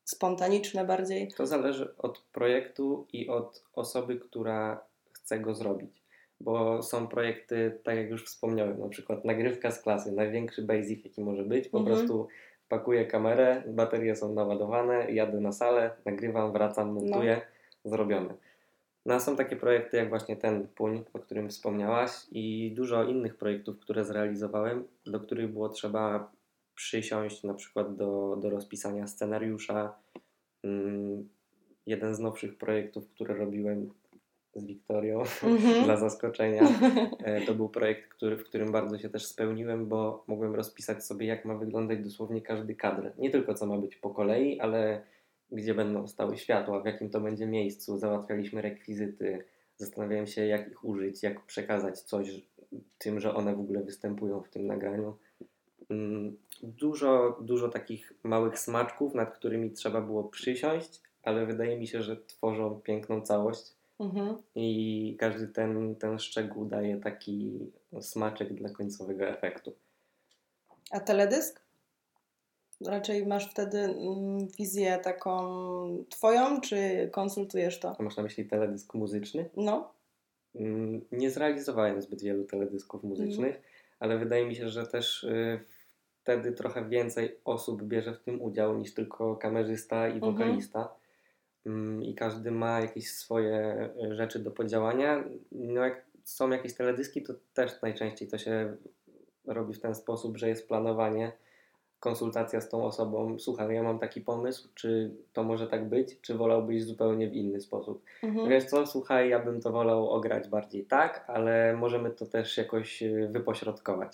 spontaniczne 0.05 0.85
bardziej? 0.85 1.33
To 1.37 1.46
zależy 1.46 1.94
od 1.98 2.18
projektu 2.33 3.07
i 3.12 3.28
od 3.28 3.62
osoby, 3.74 4.16
która 4.16 4.85
chce 5.12 5.38
go 5.40 5.55
zrobić. 5.55 6.02
Bo 6.40 6.83
są 6.83 7.07
projekty, 7.09 7.78
tak 7.85 7.96
jak 7.96 8.11
już 8.11 8.24
wspomniałem, 8.24 8.81
na 8.81 8.88
przykład 8.88 9.24
nagrywka 9.24 9.70
z 9.70 9.83
klasy, 9.83 10.12
największy 10.12 10.62
basic 10.62 11.05
jaki 11.05 11.20
może 11.20 11.42
być. 11.42 11.68
Po 11.68 11.78
Mhm. 11.78 11.96
prostu 11.96 12.28
pakuję 12.68 13.07
kamerę, 13.07 13.62
baterie 13.66 14.16
są 14.16 14.35
naładowane, 14.35 15.12
jadę 15.12 15.40
na 15.40 15.52
salę, 15.52 15.90
nagrywam, 16.05 16.52
wracam, 16.52 16.92
montuję, 16.92 17.40
zrobione. 17.85 18.35
No 19.06 19.14
a 19.14 19.20
są 19.20 19.36
takie 19.36 19.56
projekty 19.56 19.96
jak 19.96 20.08
właśnie 20.08 20.36
ten 20.36 20.68
Puń, 20.68 21.04
o 21.12 21.18
którym 21.18 21.48
wspomniałaś 21.48 22.10
i 22.30 22.72
dużo 22.76 23.04
innych 23.04 23.36
projektów, 23.36 23.78
które 23.78 24.04
zrealizowałem, 24.04 24.84
do 25.06 25.20
których 25.20 25.52
było 25.52 25.68
trzeba 25.68 26.32
przysiąść 26.74 27.42
na 27.42 27.54
przykład 27.54 27.96
do, 27.96 28.36
do 28.40 28.50
rozpisania 28.50 29.06
scenariusza. 29.06 29.94
Mm, 30.64 31.28
Jeden 31.86 32.14
z 32.14 32.18
nowszych 32.18 32.58
projektów, 32.58 33.08
które 33.08 33.34
robiłem 33.34 33.90
z 34.54 34.64
Wiktorią 34.64 35.20
Mhm. 35.20 35.84
dla 35.84 35.96
zaskoczenia, 35.96 36.62
e, 37.24 37.40
to 37.46 37.54
był 37.54 37.68
projekt, 37.68 38.08
który, 38.08 38.36
w 38.36 38.44
którym 38.44 38.72
bardzo 38.72 38.98
się 38.98 39.08
też 39.08 39.26
spełniłem, 39.26 39.86
bo 39.86 40.24
mogłem 40.26 40.54
rozpisać 40.54 41.04
sobie, 41.04 41.26
jak 41.26 41.44
ma 41.44 41.54
wyglądać 41.54 41.98
dosłownie 41.98 42.42
każdy 42.42 42.74
kadr. 42.74 43.12
Nie 43.18 43.30
tylko 43.30 43.54
co 43.54 43.66
ma 43.66 43.78
być 43.78 43.96
po 43.96 44.10
kolei, 44.10 44.60
ale 44.60 45.02
gdzie 45.52 45.74
będą 45.74 46.06
stały 46.06 46.36
światła, 46.36 46.80
w 46.82 46.86
jakim 46.86 47.10
to 47.10 47.20
będzie 47.20 47.46
miejscu. 47.46 47.98
Załatwialiśmy 47.98 48.62
rekwizyty, 48.62 49.44
zastanawiałem 49.76 50.26
się, 50.26 50.46
jak 50.46 50.68
ich 50.68 50.84
użyć, 50.84 51.22
jak 51.22 51.46
przekazać 51.46 52.00
coś 52.00 52.40
tym, 52.98 53.20
że 53.20 53.34
one 53.34 53.56
w 53.56 53.60
ogóle 53.60 53.82
występują 53.82 54.42
w 54.42 54.48
tym 54.48 54.66
nagraniu. 54.66 55.16
Mm, 55.90 56.36
Dużo, 56.62 57.38
dużo 57.40 57.68
takich 57.68 58.12
małych 58.22 58.58
smaczków, 58.58 59.14
nad 59.14 59.34
którymi 59.34 59.70
trzeba 59.70 60.00
było 60.00 60.24
przysiąść, 60.24 61.00
ale 61.22 61.46
wydaje 61.46 61.78
mi 61.78 61.86
się, 61.86 62.02
że 62.02 62.16
tworzą 62.16 62.80
piękną 62.80 63.20
całość. 63.20 63.72
Mhm. 64.00 64.36
I 64.54 65.16
każdy 65.18 65.48
ten, 65.48 65.96
ten 65.96 66.18
szczegół 66.18 66.64
daje 66.64 66.96
taki 66.96 67.58
smaczek 68.00 68.54
dla 68.54 68.70
końcowego 68.70 69.24
efektu. 69.24 69.72
A 70.90 71.00
teledysk? 71.00 71.62
Raczej 72.87 73.27
masz 73.27 73.51
wtedy 73.51 73.79
mm, 73.79 74.49
wizję 74.59 74.99
taką 74.99 75.42
twoją, 76.11 76.61
czy 76.61 77.09
konsultujesz 77.12 77.81
to? 77.81 77.97
A 77.99 78.03
masz 78.03 78.16
na 78.16 78.23
myśli 78.23 78.45
teledysk 78.47 78.95
muzyczny? 78.95 79.51
No, 79.57 79.92
Mm, 80.55 81.01
Nie 81.12 81.31
zrealizowałem 81.31 82.03
zbyt 82.03 82.23
wielu 82.23 82.45
teledysków 82.45 83.03
muzycznych, 83.05 83.62
ale 84.01 84.18
wydaje 84.18 84.47
mi 84.47 84.55
się, 84.55 84.68
że 84.68 84.87
też 84.87 85.25
y, 85.25 85.61
wtedy 86.23 86.53
trochę 86.53 86.88
więcej 86.88 87.37
osób 87.45 87.83
bierze 87.83 88.14
w 88.14 88.21
tym 88.21 88.42
udział 88.42 88.79
niż 88.79 88.95
tylko 88.95 89.37
kamerzysta 89.37 90.09
i 90.09 90.12
Mhm. 90.14 90.33
wokalista. 90.33 90.95
Mm, 91.66 92.03
I 92.03 92.14
każdy 92.14 92.51
ma 92.51 92.81
jakieś 92.81 93.11
swoje 93.11 93.88
y, 94.11 94.14
rzeczy 94.14 94.38
do 94.38 94.51
podziałania. 94.51 95.25
No 95.53 95.81
jak 95.85 96.07
są 96.25 96.51
jakieś 96.51 96.75
teledyski, 96.75 97.23
to 97.23 97.35
też 97.55 97.83
najczęściej 97.83 98.29
to 98.29 98.38
się 98.38 98.77
robi 99.47 99.75
w 99.75 99.81
ten 99.81 99.95
sposób, 99.95 100.37
że 100.38 100.49
jest 100.49 100.68
planowanie, 100.68 101.33
konsultacja 102.02 102.60
z 102.60 102.68
tą 102.68 102.84
osobą. 102.84 103.38
Słuchaj, 103.38 103.74
ja 103.74 103.82
mam 103.82 103.98
taki 103.98 104.20
pomysł, 104.20 104.68
czy 104.74 105.10
to 105.32 105.42
może 105.44 105.66
tak 105.66 105.88
być, 105.88 106.20
czy 106.20 106.34
wolałbyś 106.34 106.84
zupełnie 106.84 107.28
w 107.28 107.32
inny 107.34 107.60
sposób. 107.60 108.02
mhm. 108.22 108.48
Wiesz 108.48 108.64
co, 108.64 108.86
słuchaj, 108.86 109.28
ja 109.28 109.38
bym 109.38 109.60
to 109.60 109.72
wolał 109.72 110.10
ograć 110.10 110.48
bardziej 110.48 110.84
tak, 110.84 111.24
ale 111.28 111.76
możemy 111.76 112.10
to 112.10 112.26
też 112.26 112.56
jakoś 112.58 113.02
y, 113.02 113.28
wypośrodkować. 113.32 114.12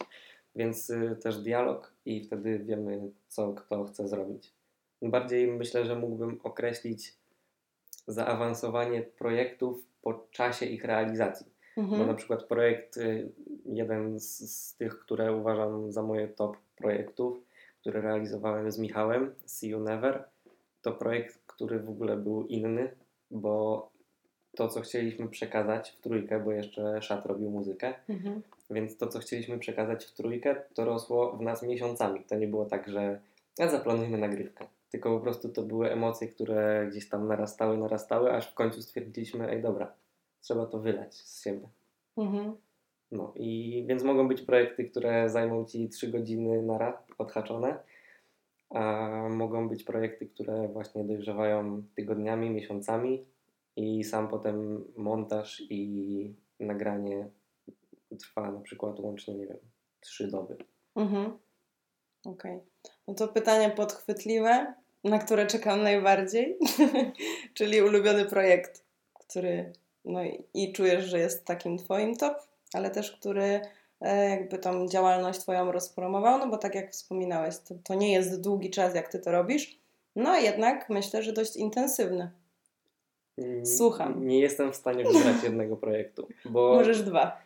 Więc 0.56 0.90
y, 0.90 1.16
też 1.22 1.38
dialog 1.42 1.92
i 2.06 2.24
wtedy 2.24 2.58
wiemy, 2.58 3.10
co 3.28 3.52
kto 3.52 3.84
chce 3.84 4.08
zrobić. 4.08 4.52
Bardziej 5.02 5.46
myślę, 5.52 5.84
że 5.84 5.96
mógłbym 5.96 6.40
określić 6.42 7.14
zaawansowanie 8.06 9.02
projektów 9.02 9.86
po 10.02 10.14
czasie 10.30 10.66
ich 10.66 10.84
realizacji. 10.84 11.46
Bo 11.76 11.82
na 11.82 11.96
Mhm. 11.96 12.16
przykład 12.16 12.42
projekt, 12.44 12.96
y, 12.96 13.32
jeden 13.66 14.20
z, 14.20 14.38
z 14.50 14.76
tych, 14.76 14.98
które 14.98 15.32
uważam 15.32 15.92
za 15.92 16.02
moje 16.02 16.28
top 16.28 16.56
projektów, 16.76 17.47
który 17.88 18.00
realizowałem 18.00 18.70
z 18.70 18.78
Michałem, 18.78 19.34
See 19.46 19.68
You 19.68 19.80
Never, 19.80 20.24
to 20.82 20.92
projekt, 20.92 21.38
który 21.46 21.80
w 21.80 21.88
ogóle 21.88 22.16
był 22.16 22.46
inny, 22.46 22.90
bo 23.30 23.88
to, 24.56 24.68
co 24.68 24.80
chcieliśmy 24.80 25.28
przekazać 25.28 25.90
w 25.90 26.00
trójkę, 26.00 26.40
bo 26.40 26.52
jeszcze 26.52 27.02
Szat 27.02 27.26
robił 27.26 27.50
muzykę, 27.50 27.94
Mhm. 28.08 28.42
więc 28.70 28.96
to, 28.96 29.06
co 29.06 29.18
chcieliśmy 29.18 29.58
przekazać 29.58 30.04
w 30.04 30.12
trójkę, 30.12 30.56
to 30.74 30.84
rosło 30.84 31.36
w 31.36 31.40
nas 31.42 31.62
miesiącami. 31.62 32.24
To 32.24 32.34
nie 32.34 32.48
było 32.48 32.64
tak, 32.66 32.88
że 32.88 33.20
a 33.60 33.68
zaplanujmy 33.68 34.18
nagrywkę. 34.18 34.66
Tylko 34.90 35.16
po 35.16 35.20
prostu 35.20 35.48
to 35.48 35.62
były 35.62 35.92
emocje, 35.92 36.28
które 36.28 36.86
gdzieś 36.90 37.08
tam 37.08 37.28
narastały, 37.28 37.78
narastały, 37.78 38.32
aż 38.32 38.50
w 38.50 38.54
końcu 38.54 38.82
stwierdziliśmy, 38.82 39.50
ej 39.50 39.62
dobra, 39.62 39.92
trzeba 40.40 40.66
to 40.66 40.78
wylać 40.78 41.14
z 41.14 41.44
siebie. 41.44 41.68
Mhm. 42.16 42.56
No 43.12 43.32
i 43.36 43.84
więc 43.88 44.02
mogą 44.02 44.28
być 44.28 44.42
projekty, 44.42 44.84
które 44.84 45.30
zajmą 45.30 45.64
Ci 45.64 45.88
3 45.88 46.08
godziny 46.08 46.62
na 46.62 46.78
rad 46.78 47.06
odhaczone, 47.18 47.78
a 48.70 49.10
mogą 49.30 49.68
być 49.68 49.84
projekty, 49.84 50.26
które 50.26 50.68
właśnie 50.68 51.04
dojrzewają 51.04 51.82
tygodniami, 51.94 52.50
miesiącami 52.50 53.24
i 53.76 54.04
sam 54.04 54.28
potem 54.28 54.84
montaż 54.96 55.62
i 55.70 56.34
nagranie 56.60 57.28
trwa 58.18 58.52
na 58.52 58.60
przykład 58.60 59.00
łącznie, 59.00 59.34
nie 59.34 59.46
wiem, 59.46 59.58
3 60.00 60.28
doby. 60.28 60.56
Mhm. 60.96 61.38
Okej. 62.24 62.60
No 63.08 63.14
to 63.14 63.28
pytanie 63.28 63.70
podchwytliwe, 63.70 64.74
na 65.04 65.18
które 65.18 65.46
czekam 65.46 65.82
najbardziej, 65.82 66.58
czyli 67.54 67.82
ulubiony 67.82 68.24
projekt, 68.24 68.84
który 69.14 69.72
no 70.04 70.24
i, 70.24 70.42
i 70.54 70.72
czujesz, 70.72 71.04
że 71.04 71.18
jest 71.18 71.44
takim 71.44 71.78
twoim 71.78 72.16
top, 72.16 72.48
ale 72.74 72.90
też 72.90 73.12
który 73.12 73.60
e, 74.00 74.28
jakby 74.30 74.58
tą 74.58 74.88
działalność 74.88 75.40
twoją 75.40 75.72
rozpromował, 75.72 76.38
no 76.38 76.48
bo 76.48 76.58
tak 76.58 76.74
jak 76.74 76.90
wspominałeś, 76.92 77.54
to, 77.68 77.74
to 77.84 77.94
nie 77.94 78.12
jest 78.12 78.40
długi 78.40 78.70
czas, 78.70 78.94
jak 78.94 79.08
ty 79.08 79.18
to 79.18 79.32
robisz, 79.32 79.78
no 80.16 80.36
jednak 80.36 80.90
myślę, 80.90 81.22
że 81.22 81.32
dość 81.32 81.56
intensywny. 81.56 82.30
Mm, 83.38 83.66
Słucham. 83.66 84.26
Nie 84.28 84.40
jestem 84.40 84.72
w 84.72 84.76
stanie 84.76 85.04
wybrać 85.04 85.42
jednego 85.42 85.76
projektu, 85.76 86.28
bo 86.44 86.74
Możesz 86.74 87.02
dwa. 87.02 87.42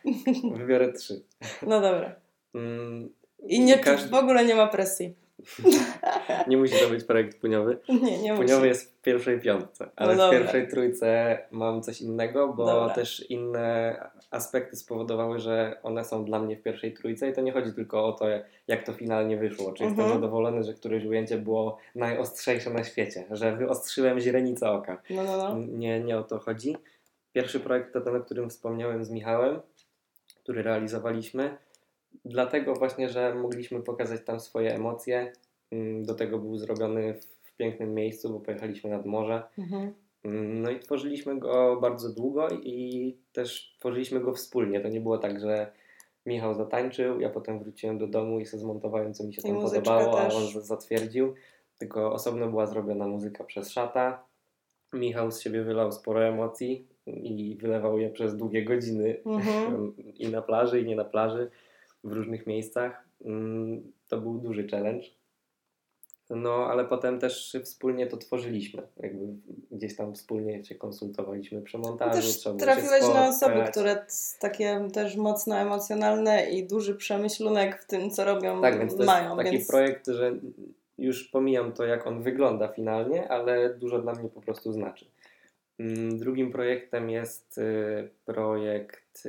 wybiorę 0.53 0.93
trzy. 0.93 1.21
No 1.61 1.81
dobra. 1.81 2.15
Mm, 2.55 3.13
I 3.47 3.59
nie, 3.59 3.79
Każdy- 3.79 4.09
w 4.09 4.13
ogóle 4.13 4.45
nie 4.45 4.55
ma 4.55 4.67
presji. 4.67 5.15
nie 6.47 6.57
musi 6.57 6.79
to 6.79 6.89
być 6.89 7.03
projekt 7.03 7.41
puniowy. 7.41 7.77
Nie, 7.89 8.21
nie 8.21 8.33
Puniowy 8.35 8.55
musi. 8.55 8.67
jest 8.67 8.97
w 8.97 9.01
pierwszej 9.01 9.39
piątce, 9.41 9.89
ale 9.95 10.15
No 10.15 10.27
w 10.27 10.31
pierwszej 10.31 10.67
trójce 10.67 11.37
mam 11.51 11.81
coś 11.81 12.01
innego, 12.01 12.47
bo 12.53 12.65
Dobra. 12.65 12.93
też 12.93 13.29
inne 13.29 13.95
aspekty 14.31 14.75
spowodowały, 14.75 15.39
że 15.39 15.77
one 15.83 16.05
są 16.05 16.25
dla 16.25 16.39
mnie 16.39 16.55
w 16.57 16.61
pierwszej 16.61 16.93
trójce 16.93 17.29
i 17.29 17.33
to 17.33 17.41
nie 17.41 17.51
chodzi 17.51 17.73
tylko 17.73 18.05
o 18.05 18.11
to, 18.11 18.25
jak 18.67 18.85
to 18.85 18.93
finalnie 18.93 19.37
wyszło. 19.37 19.71
Czy 19.73 19.83
jestem 19.83 19.99
Mhm. 20.05 20.21
zadowolony, 20.21 20.63
że 20.63 20.73
któreś 20.73 21.05
ujęcie 21.05 21.37
było 21.37 21.77
najostrzejsze 21.95 22.69
na 22.69 22.83
świecie, 22.83 23.25
że 23.31 23.55
wyostrzyłem 23.57 24.19
źrenicę 24.19 24.69
oka. 24.69 25.01
No, 25.09 25.23
no, 25.23 25.37
no. 25.37 25.55
Nie, 25.59 25.99
nie 25.99 26.17
o 26.17 26.23
to 26.23 26.39
chodzi. 26.39 26.77
Pierwszy 27.33 27.59
projekt 27.59 27.93
to 27.93 28.01
ten, 28.01 28.15
o 28.15 28.19
którym 28.21 28.49
wspomniałem 28.49 29.05
z 29.05 29.09
Michałem, 29.09 29.59
który 30.43 30.63
realizowaliśmy. 30.63 31.57
Dlatego 32.25 32.73
właśnie, 32.73 33.09
że 33.09 33.35
mogliśmy 33.35 33.81
pokazać 33.81 34.21
tam 34.25 34.39
swoje 34.39 34.75
emocje. 34.75 35.33
Mm, 35.71 36.03
Do 36.05 36.13
tego 36.15 36.39
był 36.39 36.57
zrobiony 36.57 37.13
w- 37.13 37.55
pięknym 37.57 37.93
miejscu, 37.93 38.29
bo 38.33 38.39
pojechaliśmy 38.39 38.89
nad 38.89 39.05
morze. 39.05 39.43
Mhm. 39.59 39.93
Mm, 40.23 40.61
No 40.61 40.71
i 40.71 40.79
tworzyliśmy 40.79 41.39
go 41.39 41.77
bardzo 41.81 42.09
długo 42.13 42.47
i 42.49 43.17
też 43.33 43.75
tworzyliśmy 43.79 44.19
go 44.19 44.33
wspólnie. 44.33 44.79
To 44.81 44.89
nie 44.89 45.01
było 45.01 45.17
tak, 45.17 45.39
że 45.39 45.71
Michał 46.25 46.53
zatańczył, 46.53 47.19
ja 47.19 47.29
potem 47.29 47.59
wróciłem 47.59 47.97
do 47.97 48.07
domu 48.07 48.39
i 48.39 48.45
sobie 48.45 48.61
zmontowałem, 48.61 49.13
co 49.13 49.23
mi 49.23 49.33
się 49.33 49.41
I 49.41 49.43
tam 49.51 49.61
podobało, 49.61 50.19
a 50.19 50.25
też. 50.25 50.35
on 50.35 50.41
z- 50.61 50.65
zatwierdził. 50.67 51.33
Tylko 51.79 52.13
osobno 52.13 52.47
była 52.49 52.65
zrobiona 52.67 53.07
muzyka 53.07 53.43
przez 53.43 53.71
szata. 53.71 54.23
Michał 54.93 55.31
z 55.31 55.41
siebie 55.41 55.63
wylał 55.63 55.91
sporo 55.91 56.23
emocji 56.23 56.87
i 57.07 57.57
wylewał 57.61 57.99
je 57.99 58.09
przez 58.09 58.37
długie 58.37 58.63
godziny 58.65 59.17
Mhm. 59.25 59.93
i 60.19 60.27
na 60.27 60.41
plaży, 60.41 60.81
i 60.81 60.85
nie 60.85 60.95
na 60.95 61.05
plaży, 61.05 61.49
w 62.03 62.11
różnych 62.11 62.47
miejscach. 62.47 63.05
Mm, 63.25 63.91
To 64.09 64.17
był 64.21 64.37
duży 64.37 64.67
challenge. 64.67 65.05
No, 66.29 66.67
ale 66.67 66.85
potem 66.85 67.19
też 67.19 67.57
wspólnie 67.63 68.07
to 68.07 68.17
tworzyliśmy. 68.17 68.83
Jakby 68.97 69.25
gdzieś 69.71 69.95
tam 69.95 70.15
wspólnie 70.15 70.63
się 70.65 70.75
konsultowaliśmy 70.75 71.61
przy 71.61 71.77
montażu. 71.77 72.21
Też 72.21 72.43
trafiłeś 72.59 73.01
na 73.01 73.27
osoby, 73.27 73.63
które 73.71 74.05
takie 74.39 74.87
też 74.93 75.15
mocno 75.15 75.55
emocjonalne 75.55 76.49
i 76.49 76.67
duży 76.67 76.95
przemyślunek 76.95 77.81
w 77.81 77.85
tym, 77.85 78.09
co 78.09 78.23
robią, 78.25 78.61
Tak, 78.61 78.79
więc 78.79 78.97
to 78.97 79.03
mają. 79.03 79.25
jest 79.29 79.37
taki 79.37 79.57
więc... 79.57 79.67
projekt, 79.67 80.07
że 80.07 80.31
już 80.97 81.23
pomijam 81.27 81.71
to, 81.71 81.85
jak 81.85 82.07
on 82.07 82.23
wygląda 82.23 82.67
finalnie, 82.67 83.27
ale 83.31 83.73
dużo 83.73 83.99
dla 84.01 84.13
mnie 84.13 84.29
po 84.29 84.41
prostu 84.41 84.73
znaczy. 84.73 85.05
Mm, 85.79 86.17
Drugim 86.19 86.51
projektem 86.51 87.09
jest 87.09 87.57
y, 87.57 88.09
projekt, 89.21 89.25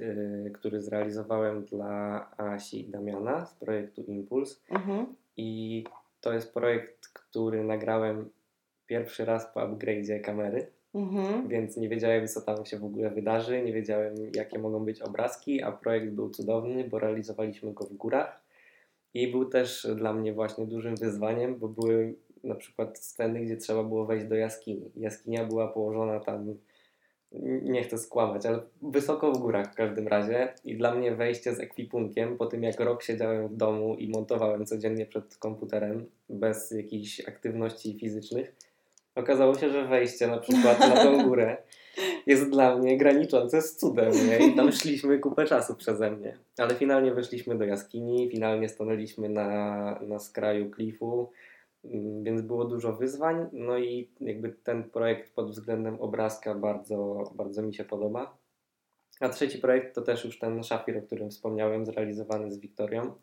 y, 0.46 0.50
który 0.54 0.82
zrealizowałem 0.82 1.64
dla 1.64 2.30
Asi 2.36 2.80
i 2.80 2.90
Damiana 2.90 3.46
z 3.46 3.54
projektu 3.54 4.02
Impuls. 4.02 4.62
Mhm. 4.70 5.06
I 5.36 5.84
to 6.20 6.32
jest 6.32 6.54
projekt, 6.54 7.08
który 7.08 7.64
nagrałem 7.64 8.30
pierwszy 8.86 9.24
raz 9.24 9.46
po 9.54 9.60
upgrade'zie 9.60 10.20
kamery, 10.20 10.66
Mhm. 10.94 11.48
więc 11.48 11.76
nie 11.76 11.88
wiedziałem, 11.88 12.28
co 12.28 12.40
tam 12.40 12.64
się 12.66 12.78
w 12.78 12.84
ogóle 12.84 13.10
wydarzy, 13.10 13.62
nie 13.62 13.72
wiedziałem, 13.72 14.14
jakie 14.34 14.58
mogą 14.58 14.84
być 14.84 15.02
obrazki, 15.02 15.62
a 15.62 15.72
projekt 15.72 16.10
był 16.10 16.30
cudowny, 16.30 16.84
bo 16.84 16.98
realizowaliśmy 16.98 17.72
go 17.72 17.84
w 17.84 17.92
górach. 17.92 18.44
I 19.14 19.28
był 19.28 19.44
też 19.44 19.86
dla 19.96 20.12
mnie 20.12 20.32
właśnie 20.32 20.66
dużym 20.66 20.96
wyzwaniem, 20.96 21.58
bo 21.58 21.68
były 21.68 22.14
na 22.44 22.54
przykład 22.54 22.98
sceny, 22.98 23.40
gdzie 23.40 23.56
trzeba 23.56 23.82
było 23.84 24.04
wejść 24.06 24.26
do 24.26 24.34
jaskini. 24.34 24.90
Jaskinia 24.96 25.44
była 25.44 25.68
położona 25.68 26.20
tam, 26.20 26.54
nie 27.62 27.82
chcę 27.82 27.98
skłamać, 27.98 28.46
ale 28.46 28.60
wysoko 28.82 29.32
w 29.32 29.38
górach 29.38 29.72
w 29.72 29.76
każdym 29.76 30.08
razie. 30.08 30.54
I 30.64 30.76
dla 30.76 30.94
mnie 30.94 31.14
wejście 31.14 31.54
z 31.54 31.60
ekwipunkiem, 31.60 32.36
po 32.36 32.46
tym 32.46 32.62
jak 32.62 32.80
rok 32.80 33.02
siedziałem 33.02 33.48
w 33.48 33.56
domu 33.56 33.94
i 33.94 34.08
montowałem 34.08 34.66
codziennie 34.66 35.06
przed 35.06 35.36
komputerem, 35.36 36.06
bez 36.28 36.70
jakichś 36.70 37.28
aktywności 37.28 37.98
fizycznych, 37.98 38.54
okazało 39.14 39.54
się, 39.54 39.70
że 39.70 39.86
wejście 39.86 40.26
na 40.26 40.38
przykład 40.38 40.80
na 40.80 41.04
tą 41.04 41.28
górę 41.28 41.56
jest 42.26 42.50
dla 42.50 42.76
mnie 42.76 42.98
graniczące 42.98 43.62
z 43.62 43.76
cudem, 43.76 44.12
nie? 44.12 44.46
I 44.46 44.54
tam 44.54 44.72
szliśmy 44.72 45.18
kupę 45.18 45.44
czasu 45.44 45.74
przeze 45.74 46.10
mnie. 46.10 46.38
Ale 46.58 46.74
finalnie 46.74 47.14
weszliśmy 47.14 47.58
do 47.58 47.64
jaskini, 47.64 48.30
finalnie 48.30 48.68
stanęliśmy 48.68 49.28
na, 49.28 50.00
na 50.02 50.18
skraju 50.18 50.70
klifu, 50.70 51.30
więc 52.22 52.42
było 52.42 52.64
dużo 52.64 52.92
wyzwań. 52.92 53.46
No 53.52 53.78
i 53.78 54.10
jakby 54.20 54.48
ten 54.48 54.90
projekt 54.90 55.34
pod 55.34 55.50
względem 55.50 56.00
obrazka 56.00 56.54
bardzo, 56.54 57.24
bardzo 57.34 57.62
mi 57.62 57.74
się 57.74 57.84
podoba. 57.84 58.36
A 59.20 59.28
trzeci 59.28 59.58
projekt 59.58 59.94
to 59.94 60.02
też 60.02 60.24
już 60.24 60.38
ten 60.38 60.62
szafir, 60.62 60.98
o 60.98 61.02
którym 61.02 61.30
wspomniałem, 61.30 61.86
zrealizowany 61.86 62.52
z 62.52 62.58
Wiktorią 62.58 63.14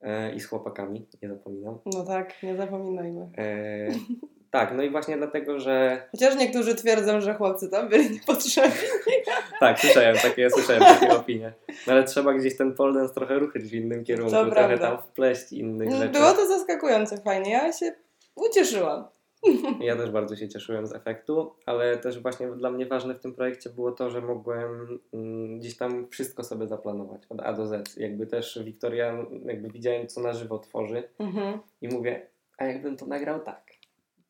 e, 0.00 0.34
i 0.34 0.40
z 0.40 0.46
chłopakami, 0.46 1.06
nie 1.22 1.28
zapominam. 1.28 1.78
No 1.94 2.04
tak, 2.04 2.42
nie 2.42 2.56
zapominajmy. 2.56 3.30
Tak, 4.52 4.72
no 4.76 4.82
i 4.82 4.90
właśnie 4.90 5.16
dlatego, 5.16 5.60
że 5.60 6.02
Chociaż 6.10 6.36
niektórzy 6.36 6.74
twierdzą, 6.74 7.20
że 7.20 7.34
chłopcy 7.34 7.68
tam 7.68 7.88
byli 7.88 8.10
niepotrzebni. 8.10 8.78
Tak, 9.60 9.78
słyszałem 9.80 10.16
takie, 10.16 10.50
słyszałem 10.50 10.82
takie 10.82 11.12
opinie. 11.12 11.52
No 11.86 11.92
ale 11.92 12.04
trzeba 12.04 12.34
gdzieś 12.34 12.56
ten 12.56 12.74
pole 12.74 12.94
dance 12.94 13.14
trochę 13.14 13.38
ruszyć 13.38 13.62
w 13.70 13.74
innym 13.74 14.04
kierunku, 14.04 14.32
To 14.32 14.44
trochę 14.44 14.68
prawda. 14.68 14.88
tam 14.90 15.02
wpleść 15.02 15.52
innych 15.52 15.90
rzeczy. 15.90 16.00
Mm, 16.02 16.12
Było 16.12 16.32
to 16.32 16.46
zaskakujące 16.46 17.20
fajnie. 17.20 17.50
Ja 17.52 17.72
się 17.72 17.92
ucieszyłam. 18.34 19.04
Ja 19.80 19.96
też 19.96 20.10
bardzo 20.10 20.36
się 20.36 20.48
cieszyłem 20.48 20.86
z 20.86 20.92
efektu, 20.92 21.54
ale 21.66 21.96
też 21.96 22.22
właśnie 22.22 22.46
dla 22.50 22.70
mnie 22.70 22.86
ważne 22.86 23.14
w 23.14 23.20
tym 23.20 23.34
projekcie 23.34 23.70
było 23.70 23.92
to, 23.92 24.10
że 24.10 24.20
mogłem 24.20 24.98
mm, 25.14 25.58
gdzieś 25.58 25.76
tam 25.76 26.08
wszystko 26.10 26.44
sobie 26.44 26.66
zaplanować 26.68 27.22
od 27.28 27.40
A 27.40 27.52
do 27.52 27.66
Z. 27.66 27.96
Jakby 27.96 28.26
też 28.26 28.58
Wiktoria, 28.64 29.14
jakby 29.44 29.68
widziałem 29.68 30.06
co 30.08 30.20
na 30.20 30.32
żywo 30.32 30.58
tworzy 30.58 31.02
Mhm. 31.18 31.58
i 31.80 31.88
mówię, 31.88 32.26
a 32.58 32.64
jakbym 32.64 32.96
to 32.96 33.06
nagrał 33.06 33.40
tak, 33.40 33.71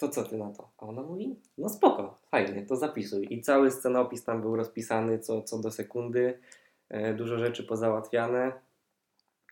to 0.02 0.08
co 0.08 0.24
ty 0.24 0.36
na 0.36 0.50
to? 0.52 0.70
A 0.78 0.86
ona 0.86 1.02
mówi, 1.02 1.36
no 1.58 1.68
spoko, 1.68 2.18
fajnie, 2.30 2.66
to 2.66 2.76
zapisuj. 2.76 3.26
I 3.30 3.40
cały 3.40 3.70
scenopis 3.70 4.24
tam 4.24 4.40
był 4.40 4.56
rozpisany 4.56 5.18
co, 5.18 5.42
co 5.42 5.58
do 5.58 5.70
sekundy, 5.70 6.38
e, 6.88 7.14
dużo 7.14 7.38
rzeczy 7.38 7.62
pozałatwiane. 7.64 8.52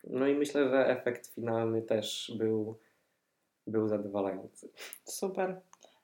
No 0.03 0.27
i 0.27 0.35
myślę, 0.35 0.69
że 0.69 0.87
efekt 0.87 1.27
finalny 1.27 1.81
też 1.81 2.33
był, 2.37 2.79
był 3.67 3.87
zadowalający. 3.87 4.69
Super. 5.05 5.61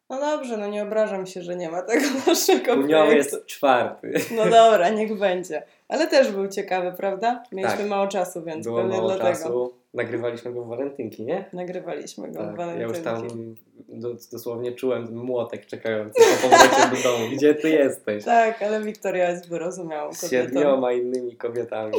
No 0.09 0.19
dobrze, 0.19 0.57
no 0.57 0.67
nie 0.67 0.83
obrażam 0.83 1.25
się, 1.25 1.41
że 1.41 1.55
nie 1.55 1.69
ma 1.69 1.81
tego 1.81 2.05
naszego 2.27 2.73
projektu. 2.77 3.15
jest 3.15 3.45
czwarty. 3.45 4.13
No 4.35 4.43
dobra, 4.43 4.89
niech 4.89 5.17
będzie. 5.19 5.63
Ale 5.87 6.07
też 6.07 6.31
był 6.31 6.47
ciekawy, 6.47 6.91
prawda? 6.97 7.43
Mieliśmy 7.51 7.77
Tak. 7.77 7.87
mało 7.87 8.07
czasu, 8.07 8.43
więc 8.43 8.65
Było 8.65 8.77
pewnie 8.81 8.97
mało 8.97 9.07
dlatego 9.09 9.29
czasu. 9.29 9.73
Nagrywaliśmy 9.93 10.53
go 10.53 10.61
w 10.63 10.67
walentynki, 10.67 11.23
nie? 11.23 11.45
nagrywaliśmy 11.53 12.31
go 12.31 12.43
w 12.43 12.57
Tak, 12.57 12.67
ja 12.79 12.81
już 12.83 12.99
walentynki. 12.99 13.35
tam 13.35 13.55
do, 13.99 14.09
dosłownie 14.31 14.71
czułem 14.71 15.15
młotek 15.15 15.65
czekający 15.65 16.21
po 16.41 16.47
powrocie 16.49 16.95
do 17.03 17.09
domu. 17.11 17.25
Gdzie 17.33 17.55
ty 17.55 17.69
jesteś? 17.69 18.23
Tak, 18.25 18.61
ale 18.61 18.81
Wiktoria 18.81 19.29
jest 19.29 19.49
wyrozumiałą 19.49 20.13
Z 20.13 20.21
kobietą. 20.21 20.45
siedmioma 20.45 20.93
innymi 20.93 21.35
kobietami. 21.35 21.93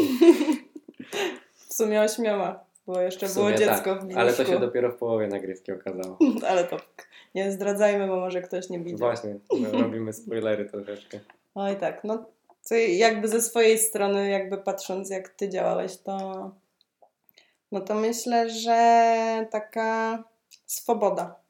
W 1.68 1.74
sumie 1.74 2.02
ośmioma, 2.02 2.60
bo 2.86 3.00
jeszcze 3.00 3.26
było 3.28 3.52
dziecko 3.52 3.84
tak, 3.94 4.00
w 4.00 4.04
łóżku. 4.04 4.20
Ale 4.20 4.32
to 4.32 4.44
się 4.44 4.58
dopiero 4.60 4.90
w 4.92 4.96
połowie 4.96 5.26
nagrywki 5.26 5.72
okazało. 5.72 6.18
Ale 6.50 6.64
to 6.64 6.76
nie 7.38 7.52
zdradzajmy, 7.52 8.06
bo 8.06 8.16
może 8.16 8.42
ktoś 8.42 8.70
nie 8.70 8.80
widział. 8.80 8.98
Właśnie, 8.98 9.38
no, 9.60 9.82
robimy 9.82 10.12
spoilery 10.12 10.64
troszeczkę. 10.64 11.20
Oj 11.54 11.76
tak, 11.76 12.04
no 12.04 12.24
to 12.68 12.74
jakby 12.74 13.28
ze 13.28 13.42
swojej 13.42 13.78
strony, 13.78 14.30
jakby 14.30 14.58
patrząc 14.58 15.10
jak 15.10 15.28
ty 15.28 15.48
działałeś, 15.48 15.96
to 15.96 16.50
no 17.72 17.80
to 17.80 17.94
myślę, 17.94 18.50
że 18.50 19.46
taka 19.50 20.24
swoboda. 20.66 21.40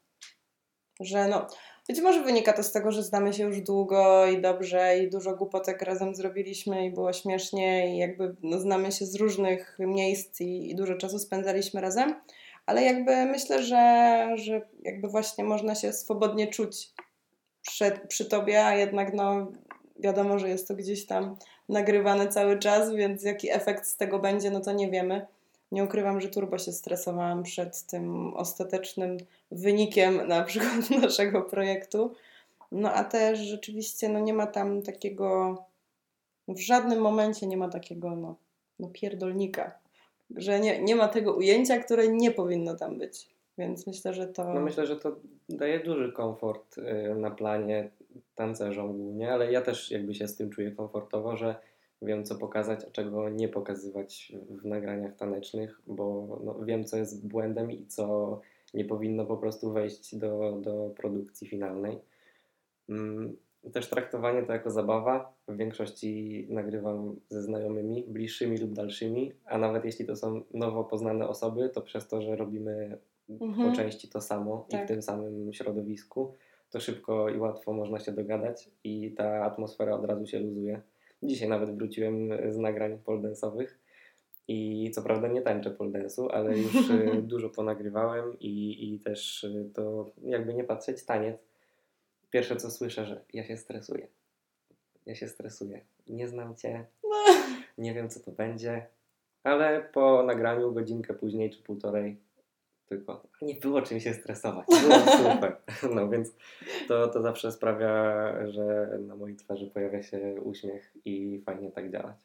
Że 0.99 1.27
no, 1.27 1.47
być 1.87 2.01
może 2.01 2.23
wynika 2.23 2.53
to 2.53 2.63
z 2.63 2.71
tego, 2.71 2.91
że 2.91 3.03
znamy 3.03 3.33
się 3.33 3.43
już 3.43 3.61
długo 3.61 4.27
i 4.27 4.41
dobrze 4.41 4.99
i 4.99 5.09
dużo 5.09 5.35
głupotek 5.35 5.81
razem 5.81 6.15
zrobiliśmy 6.15 6.85
i 6.85 6.91
było 6.91 7.13
śmiesznie 7.13 7.95
i 7.95 7.97
jakby 7.97 8.35
no, 8.43 8.59
znamy 8.59 8.91
się 8.91 9.05
z 9.05 9.15
różnych 9.15 9.77
miejsc 9.79 10.41
i, 10.41 10.71
i 10.71 10.75
dużo 10.75 10.95
czasu 10.95 11.19
spędzaliśmy 11.19 11.81
razem, 11.81 12.15
ale 12.69 12.83
jakby 12.83 13.25
myślę, 13.25 13.63
że, 13.63 14.27
że 14.35 14.61
jakby 14.83 15.07
właśnie 15.07 15.43
można 15.43 15.75
się 15.75 15.93
swobodnie 15.93 16.47
czuć 16.47 16.89
przed, 17.61 18.07
przy 18.07 18.25
tobie, 18.25 18.65
a 18.65 18.75
jednak 18.75 19.13
no 19.13 19.51
wiadomo, 19.99 20.39
że 20.39 20.49
jest 20.49 20.67
to 20.67 20.75
gdzieś 20.75 21.05
tam 21.05 21.35
nagrywane 21.69 22.27
cały 22.27 22.59
czas, 22.59 22.93
więc 22.93 23.23
jaki 23.23 23.51
efekt 23.51 23.85
z 23.85 23.97
tego 23.97 24.19
będzie, 24.19 24.51
no 24.51 24.59
to 24.59 24.71
nie 24.71 24.91
wiemy. 24.91 25.27
Nie 25.71 25.83
ukrywam, 25.83 26.21
że 26.21 26.29
turbo 26.29 26.57
się 26.57 26.71
stresowałam 26.71 27.43
przed 27.43 27.83
tym 27.83 28.33
ostatecznym 28.33 29.17
wynikiem 29.51 30.27
na 30.27 30.43
przykład 30.43 30.89
naszego 31.01 31.41
projektu. 31.41 32.13
No 32.71 32.93
a 32.93 33.03
też 33.03 33.39
rzeczywiście 33.39 34.09
no 34.09 34.19
nie 34.19 34.33
ma 34.33 34.47
tam 34.47 34.81
takiego, 34.81 35.57
w 36.47 36.59
żadnym 36.59 37.01
momencie 37.01 37.47
nie 37.47 37.57
ma 37.57 37.69
takiego 37.69 38.15
no, 38.15 38.35
no 38.79 38.87
pierdolnika, 38.87 39.71
że 40.35 40.59
nie, 40.59 40.81
nie 40.81 40.95
ma 40.95 41.07
tego 41.07 41.33
ujęcia, 41.33 41.79
które 41.79 42.07
nie 42.07 42.31
powinno 42.31 42.75
tam 42.75 42.97
być. 42.97 43.29
Więc 43.57 43.87
myślę, 43.87 44.13
że 44.13 44.27
to... 44.27 44.53
No 44.53 44.61
myślę, 44.61 44.87
że 44.87 44.95
to 44.95 45.15
daje 45.49 45.79
duży 45.79 46.11
komfort 46.11 46.77
y, 46.77 47.15
na 47.15 47.31
planie 47.31 47.89
tancerzom 48.35 48.97
głównie, 48.97 49.33
ale 49.33 49.51
ja 49.51 49.61
też 49.61 49.91
jakby 49.91 50.15
się 50.15 50.27
z 50.27 50.35
tym 50.35 50.49
czuję 50.49 50.71
komfortowo, 50.71 51.37
że 51.37 51.55
wiem 52.01 52.25
co 52.25 52.35
pokazać, 52.35 52.79
a 52.87 52.91
czego 52.91 53.29
nie 53.29 53.49
pokazywać 53.49 54.33
w 54.49 54.65
nagraniach 54.65 55.15
tanecznych, 55.15 55.81
bo 55.87 56.39
no, 56.43 56.65
wiem 56.65 56.85
co 56.85 56.97
jest 56.97 57.27
błędem 57.27 57.71
i 57.71 57.85
co 57.85 58.39
nie 58.73 58.85
powinno 58.85 59.25
po 59.25 59.37
prostu 59.37 59.71
wejść 59.71 60.15
do, 60.15 60.57
do 60.61 60.93
produkcji 60.97 61.47
finalnej. 61.47 61.99
Też 63.73 63.89
traktowanie 63.89 64.43
to 64.43 64.53
jako 64.53 64.69
zabawa. 64.69 65.33
W 65.47 65.57
większości 65.57 66.47
nagrywam 66.49 67.19
ze 67.29 67.41
znajomymi, 67.41 68.05
bliższymi 68.07 68.57
lub 68.57 68.73
dalszymi, 68.73 69.31
a 69.45 69.57
nawet 69.57 69.85
jeśli 69.85 70.05
to 70.05 70.15
są 70.15 70.41
nowo 70.53 70.83
poznane 70.83 71.27
osoby, 71.27 71.69
to 71.69 71.81
przez 71.81 72.07
to, 72.07 72.21
że 72.21 72.35
robimy 72.35 72.97
Mhm. 73.29 73.69
po 73.69 73.75
części 73.75 74.07
to 74.07 74.21
samo 74.21 74.65
i 74.69 74.71
Tak. 74.71 74.85
w 74.85 74.87
tym 74.87 75.01
samym 75.01 75.53
środowisku, 75.53 76.33
to 76.69 76.79
szybko 76.79 77.29
i 77.29 77.37
łatwo 77.37 77.73
można 77.73 77.99
się 77.99 78.11
dogadać 78.11 78.69
i 78.83 79.11
ta 79.11 79.45
atmosfera 79.45 79.95
od 79.95 80.05
razu 80.05 80.25
się 80.27 80.39
luzuje. 80.39 80.81
Dzisiaj 81.23 81.49
nawet 81.49 81.77
wróciłem 81.77 82.29
z 82.51 82.57
nagrań 82.57 82.97
poldensowych 83.05 83.79
i 84.47 84.91
co 84.91 85.01
prawda 85.01 85.27
nie 85.27 85.41
tańczę 85.41 85.71
poldensu, 85.71 86.29
ale 86.29 86.57
już 86.57 86.73
y, 86.91 87.21
dużo 87.21 87.49
ponagrywałem 87.49 88.39
i, 88.39 88.85
i 88.93 88.99
też 88.99 89.43
y, 89.43 89.69
to 89.73 90.11
jakby 90.23 90.53
nie 90.53 90.63
patrzeć 90.63 91.05
taniec. 91.05 91.48
Pierwsze 92.29 92.55
co 92.55 92.71
słyszę, 92.71 93.05
że 93.05 93.21
ja 93.33 93.43
się 93.43 93.57
stresuję. 93.57 94.07
Ja 95.05 95.15
się 95.15 95.27
stresuję. 95.27 95.85
Nie 96.07 96.27
znam 96.27 96.55
cię, 96.55 96.85
nie 97.77 97.93
wiem 97.93 98.09
co 98.09 98.19
to 98.19 98.31
będzie, 98.31 98.87
ale 99.43 99.81
po 99.93 100.23
nagraniu 100.23 100.73
godzinkę 100.73 101.13
później 101.13 101.49
czy 101.49 101.63
półtorej 101.63 102.17
tylko 102.89 103.23
nie 103.41 103.55
było 103.55 103.81
czym 103.81 103.99
się 103.99 104.13
stresować. 104.13 104.65
Było 104.67 104.99
super. 105.17 105.57
No 105.95 106.09
więc 106.09 106.29
to, 106.87 107.07
to 107.07 107.21
zawsze 107.21 107.51
sprawia, 107.51 108.33
że 108.47 108.97
na 109.07 109.15
mojej 109.15 109.35
twarzy 109.35 109.67
pojawia 109.67 110.03
się 110.03 110.41
uśmiech 110.41 110.93
i 111.05 111.41
fajnie 111.45 111.71
tak 111.71 111.91
działać. 111.91 112.15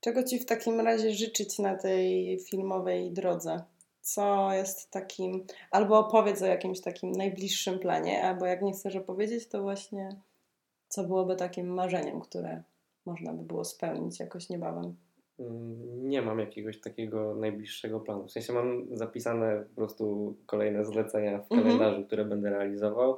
Czego 0.00 0.22
Ci 0.22 0.38
w 0.38 0.46
takim 0.46 0.80
razie 0.80 1.14
życzyć 1.14 1.58
na 1.58 1.76
tej 1.76 2.38
filmowej 2.50 3.12
drodze? 3.12 3.64
Co 4.04 4.52
jest 4.52 4.90
takim, 4.90 5.44
albo 5.70 5.98
opowiedz 5.98 6.42
o 6.42 6.46
jakimś 6.46 6.80
takim 6.80 7.12
najbliższym 7.12 7.78
planie, 7.78 8.24
albo 8.24 8.46
jak 8.46 8.62
nie 8.62 8.72
chcesz 8.72 8.96
opowiedzieć, 8.96 9.48
to 9.48 9.62
właśnie 9.62 10.08
co 10.88 11.04
byłoby 11.04 11.36
takim 11.36 11.66
marzeniem, 11.66 12.20
które 12.20 12.62
można 13.06 13.32
by 13.32 13.42
było 13.42 13.64
spełnić 13.64 14.20
jakoś 14.20 14.48
niebawem. 14.48 14.96
Mm, 15.38 16.08
Nie 16.08 16.22
mam 16.22 16.38
jakiegoś 16.38 16.80
takiego 16.80 17.34
najbliższego 17.34 18.00
planu. 18.00 18.26
W 18.26 18.30
sensie 18.32 18.52
mam 18.52 18.96
zapisane 18.96 19.64
po 19.68 19.74
prostu 19.74 20.36
kolejne 20.46 20.84
zlecenia 20.84 21.38
w 21.38 21.52
Mhm. 21.52 21.62
kalendarzu, 21.62 22.04
które 22.06 22.24
będę 22.24 22.50
realizował. 22.50 23.16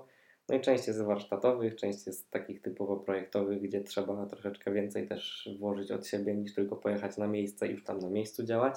No 0.48 0.54
i 0.56 0.60
część 0.60 0.86
jest 0.86 1.02
warsztatowych, 1.02 1.76
część 1.76 2.06
jest 2.06 2.30
takich 2.30 2.62
typowo 2.62 2.96
projektowych, 2.96 3.62
gdzie 3.62 3.80
trzeba 3.80 4.26
troszeczkę 4.26 4.72
więcej 4.72 5.08
też 5.08 5.48
włożyć 5.58 5.90
od 5.90 6.06
siebie 6.06 6.34
niż 6.34 6.54
tylko 6.54 6.76
pojechać 6.76 7.16
na 7.16 7.26
miejsce 7.26 7.68
i 7.68 7.70
już 7.70 7.84
tam 7.84 7.98
na 7.98 8.10
miejscu 8.10 8.44
działać. 8.44 8.74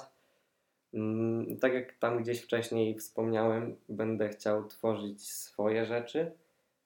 Mm, 0.94 1.56
Tak 1.60 1.74
jak 1.74 1.92
tam 1.92 2.22
gdzieś 2.22 2.40
wcześniej 2.40 2.94
wspomniałem, 2.98 3.76
będę 3.88 4.28
chciał 4.28 4.64
tworzyć 4.64 5.28
swoje 5.30 5.86
rzeczy, 5.86 6.32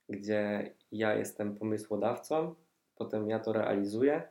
gdzie 0.09 0.71
ja 0.93 1.15
jestem 1.15 1.55
pomysłodawcą, 1.57 2.55
potem 2.97 3.29
ja 3.31 3.39
to 3.39 3.53
realizuję, 3.53 4.23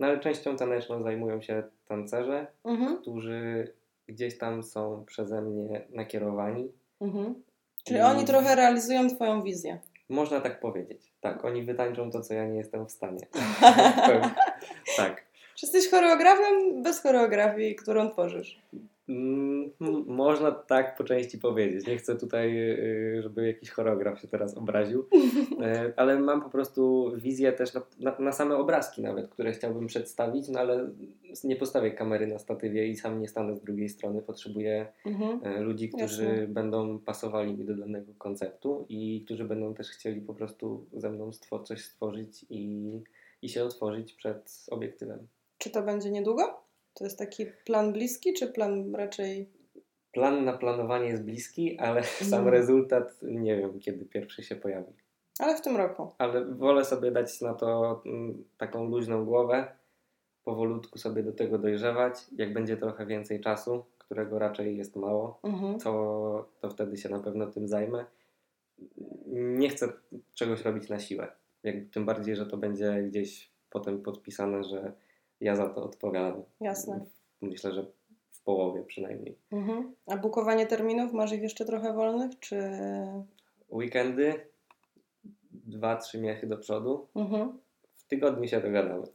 no 0.00 0.06
ale 0.06 0.20
częścią 0.20 0.56
taneczną 0.56 1.02
zajmują 1.02 1.40
się 1.42 1.62
tancerze, 1.88 2.46
Mhm. 2.64 2.96
którzy 2.96 3.72
gdzieś 4.06 4.38
tam 4.38 4.62
są 4.62 5.04
przeze 5.06 5.42
mnie 5.42 5.84
nakierowani. 5.90 6.72
Mhm. 7.00 7.34
Czyli 7.84 8.00
oni 8.00 8.24
trochę 8.24 8.54
realizują 8.54 9.08
Twoją 9.10 9.42
wizję. 9.42 9.78
Można 10.08 10.40
tak 10.40 10.60
powiedzieć. 10.60 11.12
Tak, 11.20 11.44
oni 11.44 11.62
wytańczą 11.62 12.10
to, 12.10 12.20
co 12.20 12.34
ja 12.34 12.46
nie 12.46 12.58
jestem 12.58 12.86
w 12.86 12.90
stanie. 12.90 13.26
tak. 14.96 15.24
Czy 15.56 15.66
jesteś 15.66 15.90
choreografem 15.90 16.82
bez 16.82 17.02
choreografii, 17.02 17.74
którą 17.76 18.10
tworzysz? 18.10 18.62
Mm, 19.08 19.70
m- 19.80 20.04
Można 20.06 20.52
tak 20.52 20.96
po 20.96 21.04
części 21.04 21.38
powiedzieć. 21.38 21.86
Nie 21.86 21.96
chcę 21.96 22.16
tutaj, 22.16 22.58
y, 23.18 23.22
żeby 23.22 23.46
jakiś 23.46 23.70
choreograf 23.70 24.20
się 24.20 24.28
teraz 24.28 24.56
obraził, 24.56 25.06
E, 25.62 25.92
ale 25.96 26.18
mam 26.20 26.42
po 26.42 26.50
prostu 26.50 27.12
wizję 27.16 27.52
też 27.52 27.74
na, 27.74 27.82
na, 28.00 28.18
na 28.18 28.32
same 28.32 28.56
obrazki 28.56 29.02
nawet, 29.02 29.28
które 29.28 29.52
chciałbym 29.52 29.86
przedstawić, 29.86 30.48
no 30.48 30.60
ale 30.60 30.90
nie 31.44 31.56
postawię 31.56 31.90
kamery 31.90 32.26
na 32.26 32.38
statywie 32.38 32.86
i 32.88 32.96
sam 32.96 33.20
nie 33.20 33.28
stanę 33.28 33.56
z 33.56 33.60
drugiej 33.60 33.88
strony. 33.88 34.22
Potrzebuję 34.22 34.86
Mhm. 35.06 35.40
e, 35.44 35.60
ludzi, 35.60 35.88
którzy 35.88 36.24
Jasne. 36.24 36.46
będą 36.46 36.98
pasowali 36.98 37.54
mi 37.58 37.64
do 37.64 37.74
danego 37.76 38.12
konceptu 38.18 38.86
i 38.88 39.22
którzy 39.24 39.44
będą 39.44 39.74
też 39.74 39.88
chcieli 39.90 40.20
po 40.20 40.34
prostu 40.34 40.86
ze 40.92 41.10
mną 41.10 41.30
stwo- 41.30 41.62
coś 41.62 41.84
stworzyć 41.84 42.46
i, 42.50 42.90
i 43.42 43.48
się 43.48 43.64
otworzyć 43.64 44.12
przed 44.12 44.66
obiektywem. 44.70 45.26
Czy 45.58 45.70
to 45.70 45.82
będzie 45.82 46.10
niedługo? 46.10 46.42
To 46.98 47.04
jest 47.04 47.18
taki 47.18 47.46
plan 47.64 47.92
bliski, 47.92 48.32
czy 48.32 48.46
plan 48.48 48.94
raczej. 48.94 49.50
Plan 50.12 50.44
na 50.44 50.52
planowanie 50.58 51.06
jest 51.08 51.24
bliski, 51.24 51.78
ale 51.78 52.02
sam 52.30 52.40
Mm. 52.40 52.52
rezultat 52.52 53.18
nie 53.22 53.56
wiem, 53.56 53.80
kiedy 53.80 54.04
pierwszy 54.04 54.42
się 54.42 54.56
pojawi. 54.56 54.92
Ale 55.38 55.56
w 55.56 55.60
tym 55.60 55.76
roku. 55.76 56.12
Ale 56.18 56.44
wolę 56.44 56.84
sobie 56.84 57.10
dać 57.10 57.40
na 57.40 57.54
to 57.54 58.02
mm, 58.06 58.44
taką 58.58 58.88
luźną 58.88 59.24
głowę, 59.24 59.66
powolutku 60.44 60.98
sobie 60.98 61.22
do 61.22 61.32
tego 61.32 61.58
dojrzewać. 61.58 62.14
Jak 62.32 62.52
będzie 62.52 62.76
trochę 62.76 63.06
więcej 63.06 63.40
czasu, 63.40 63.84
którego 63.98 64.38
raczej 64.38 64.76
jest 64.76 64.96
mało, 64.96 65.40
Mhm. 65.42 65.78
to, 65.78 66.48
to 66.60 66.70
wtedy 66.70 66.96
się 66.96 67.08
na 67.08 67.20
pewno 67.20 67.46
tym 67.46 67.68
zajmę. 67.68 68.04
Nie 69.26 69.68
chcę 69.68 69.92
czegoś 70.34 70.62
robić 70.62 70.88
na 70.88 70.98
siłę. 70.98 71.32
Jak, 71.62 71.76
tym 71.92 72.06
bardziej, 72.06 72.36
że 72.36 72.46
to 72.46 72.56
będzie 72.56 73.02
gdzieś 73.02 73.50
potem 73.70 74.02
podpisane, 74.02 74.64
że 74.64 74.92
ja 75.40 75.56
za 75.56 75.68
to 75.68 75.82
odpowiadam. 75.84 76.42
Jasne. 76.60 77.00
Myślę, 77.40 77.72
że 77.72 77.86
w 78.30 78.40
połowie 78.42 78.82
przynajmniej. 78.82 79.38
Mhm. 79.52 79.94
A 80.06 80.16
bukowanie 80.16 80.66
terminów 80.66 81.12
masz 81.12 81.32
ich 81.32 81.42
jeszcze 81.42 81.64
trochę 81.64 81.92
wolnych, 81.92 82.38
czy. 82.40 82.62
Weekendy, 83.72 84.34
dwa, 85.52 85.96
trzy 85.96 86.20
miechy 86.20 86.46
do 86.46 86.58
przodu. 86.58 87.06
Mhm. 87.14 87.58
W 87.96 88.04
tygodniu 88.04 88.48
się 88.48 88.60
dogadamy. 88.60 89.06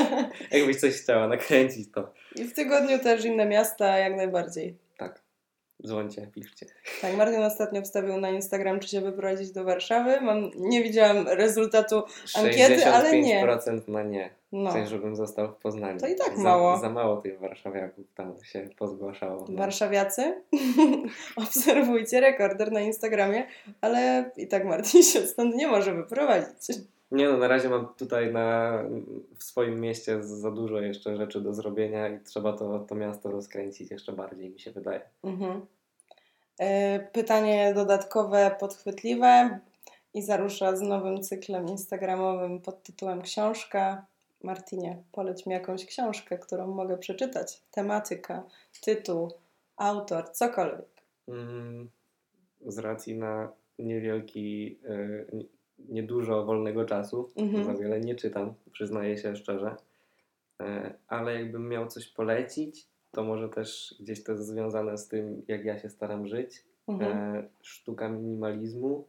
Jakbyś 0.52 0.80
coś 0.80 0.94
chciała 0.94 1.28
nakręcić, 1.28 1.90
to 1.94 2.12
I 2.36 2.44
w 2.44 2.54
tygodniu 2.54 2.98
też 2.98 3.24
inne 3.24 3.46
miasta, 3.46 3.98
jak 3.98 4.16
najbardziej. 4.16 4.76
tak. 4.98 5.22
Dzwońcie, 5.86 6.26
piszcie. 6.34 6.66
Tak, 7.00 7.16
Martin 7.16 7.42
ostatnio 7.42 7.82
wstawił 7.82 8.16
na 8.16 8.30
Instagram, 8.30 8.80
czy 8.80 8.88
się 8.88 9.00
wyprowadzić 9.00 9.50
do 9.50 9.64
Warszawy. 9.64 10.20
Mam, 10.20 10.50
nie 10.56 10.82
widziałam 10.82 11.28
rezultatu. 11.28 12.02
Ankiety, 12.34 12.86
ale 12.86 13.20
nie. 13.20 13.46
65% 13.46 13.88
na 13.88 14.02
nie. 14.02 14.30
No. 14.52 14.70
Chcesz, 14.70 14.88
żebym 14.88 15.16
został 15.16 15.52
w 15.52 15.56
Poznaniu. 15.56 16.00
To 16.00 16.06
i 16.06 16.14
tak 16.14 16.36
za, 16.36 16.42
mało. 16.42 16.76
Za 16.76 16.90
mało 16.90 17.16
tych 17.16 17.38
warszawiaków 17.38 18.04
tam 18.14 18.34
się 18.44 18.68
pozgłaszało. 18.78 19.46
No. 19.48 19.58
Warszawiacy, 19.58 20.42
obserwujcie 21.36 22.20
rekorder 22.20 22.72
na 22.72 22.80
Instagramie, 22.80 23.46
ale 23.80 24.30
i 24.36 24.48
tak 24.48 24.64
Martin 24.64 25.02
się 25.02 25.20
stąd 25.20 25.54
nie 25.54 25.66
może 25.66 25.94
wyprowadzić. 25.94 26.76
Nie 27.10 27.28
no, 27.28 27.36
na 27.36 27.48
razie 27.48 27.68
mam 27.68 27.94
tutaj 27.94 28.32
na, 28.32 28.78
w 29.36 29.44
swoim 29.44 29.80
mieście 29.80 30.22
za 30.22 30.50
dużo 30.50 30.80
jeszcze 30.80 31.16
rzeczy 31.16 31.40
do 31.40 31.54
zrobienia 31.54 32.08
i 32.08 32.20
trzeba 32.20 32.52
to, 32.52 32.78
to 32.78 32.94
miasto 32.94 33.30
rozkręcić 33.30 33.90
jeszcze 33.90 34.12
bardziej, 34.12 34.50
mi 34.50 34.60
się 34.60 34.70
wydaje. 34.70 35.00
Mhm. 35.24 35.66
E, 36.58 37.00
Pytanie 37.00 37.72
dodatkowe, 37.74 38.56
podchwytliwe 38.60 39.58
i 40.14 40.22
zarusza 40.22 40.76
z 40.76 40.80
nowym 40.80 41.22
cyklem 41.22 41.68
instagramowym 41.68 42.60
pod 42.60 42.82
tytułem 42.82 43.22
Książka. 43.22 44.06
Martinie, 44.42 45.02
poleć 45.12 45.46
mi 45.46 45.52
jakąś 45.52 45.86
książkę, 45.86 46.38
którą 46.38 46.66
mogę 46.66 46.98
przeczytać. 46.98 47.62
Tematyka, 47.70 48.42
tytuł, 48.82 49.32
autor, 49.76 50.30
cokolwiek. 50.32 51.02
Mm, 51.28 51.90
z 52.66 52.78
racji 52.78 53.18
na 53.18 53.52
niewielki, 53.78 54.78
nie- 55.32 55.59
niedużo 55.88 56.44
wolnego 56.44 56.84
czasu, 56.84 57.28
Mhm. 57.36 57.64
za 57.64 57.74
wiele 57.74 58.00
nie 58.00 58.14
czytam, 58.14 58.54
przyznaję 58.72 59.16
się 59.18 59.36
szczerze, 59.36 59.76
Y, 60.62 60.92
ale 61.08 61.34
jakbym 61.34 61.68
miał 61.68 61.86
coś 61.86 62.08
polecić, 62.08 62.86
to 63.10 63.24
może 63.24 63.48
też 63.48 63.94
gdzieś 64.00 64.24
to 64.24 64.32
jest 64.32 64.46
związane 64.46 64.98
z 64.98 65.08
tym, 65.08 65.42
jak 65.48 65.64
ja 65.64 65.78
się 65.78 65.88
staram 65.90 66.26
żyć. 66.26 66.64
Mhm. 66.88 67.12
E, 67.36 67.42
Sztuka 67.62 68.08
minimalizmu, 68.08 69.04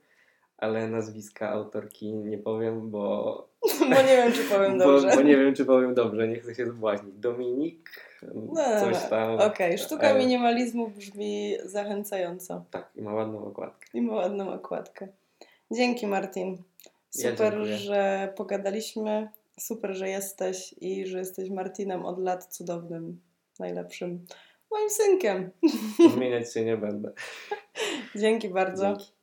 ale 0.57 0.87
nazwiska 0.87 1.49
autorki 1.49 2.13
nie 2.13 2.37
powiem, 2.37 2.89
bo, 2.91 3.47
Bo 3.79 3.95
nie 3.95 4.15
wiem, 4.17 4.31
czy 4.31 4.43
powiem 4.43 4.77
bo, 4.79 4.85
dobrze. 4.85 5.15
bo 5.15 5.21
nie 5.21 5.37
wiem, 5.37 5.53
czy 5.55 5.65
powiem 5.65 5.93
dobrze, 5.93 6.27
nie 6.27 6.35
chcę 6.39 6.55
się 6.55 6.65
zbłaźnić. 6.65 7.15
Dominik, 7.15 7.89
No, 8.33 8.79
coś 8.79 9.09
tam. 9.09 9.39
Okej, 9.39 9.77
sztuka 9.77 10.09
E, 10.09 10.19
minimalizmu 10.19 10.87
brzmi 10.89 11.55
zachęcająco 11.63 12.63
Tak, 12.71 12.89
i 12.95 13.01
ma 13.01 13.13
ładną 13.13 13.45
okładkę. 13.45 13.87
i 13.93 14.01
ma 14.01 14.13
ładną 14.13 14.53
okładkę. 14.53 15.07
Dzięki 15.71 16.07
Martin. 16.07 16.63
Ja 17.15 17.31
Super, 17.31 17.53
dziękuję. 17.53 17.77
że 17.77 18.33
pogadaliśmy. 18.37 19.29
Super, 19.59 19.93
że 19.95 20.09
jesteś 20.09 20.75
i 20.81 21.05
że 21.07 21.19
jesteś 21.19 21.49
Martinem 21.49 22.05
od 22.05 22.19
lat 22.19 22.45
cudownym, 22.45 23.21
najlepszym 23.59 24.25
moim 24.71 24.89
synkiem. 24.89 25.51
Zmieniać 26.13 26.53
się 26.53 26.65
nie 26.65 26.77
będę. 26.77 27.11
Dzięki 28.21 28.49
bardzo. 28.49 28.83
Dzięki. 28.83 29.20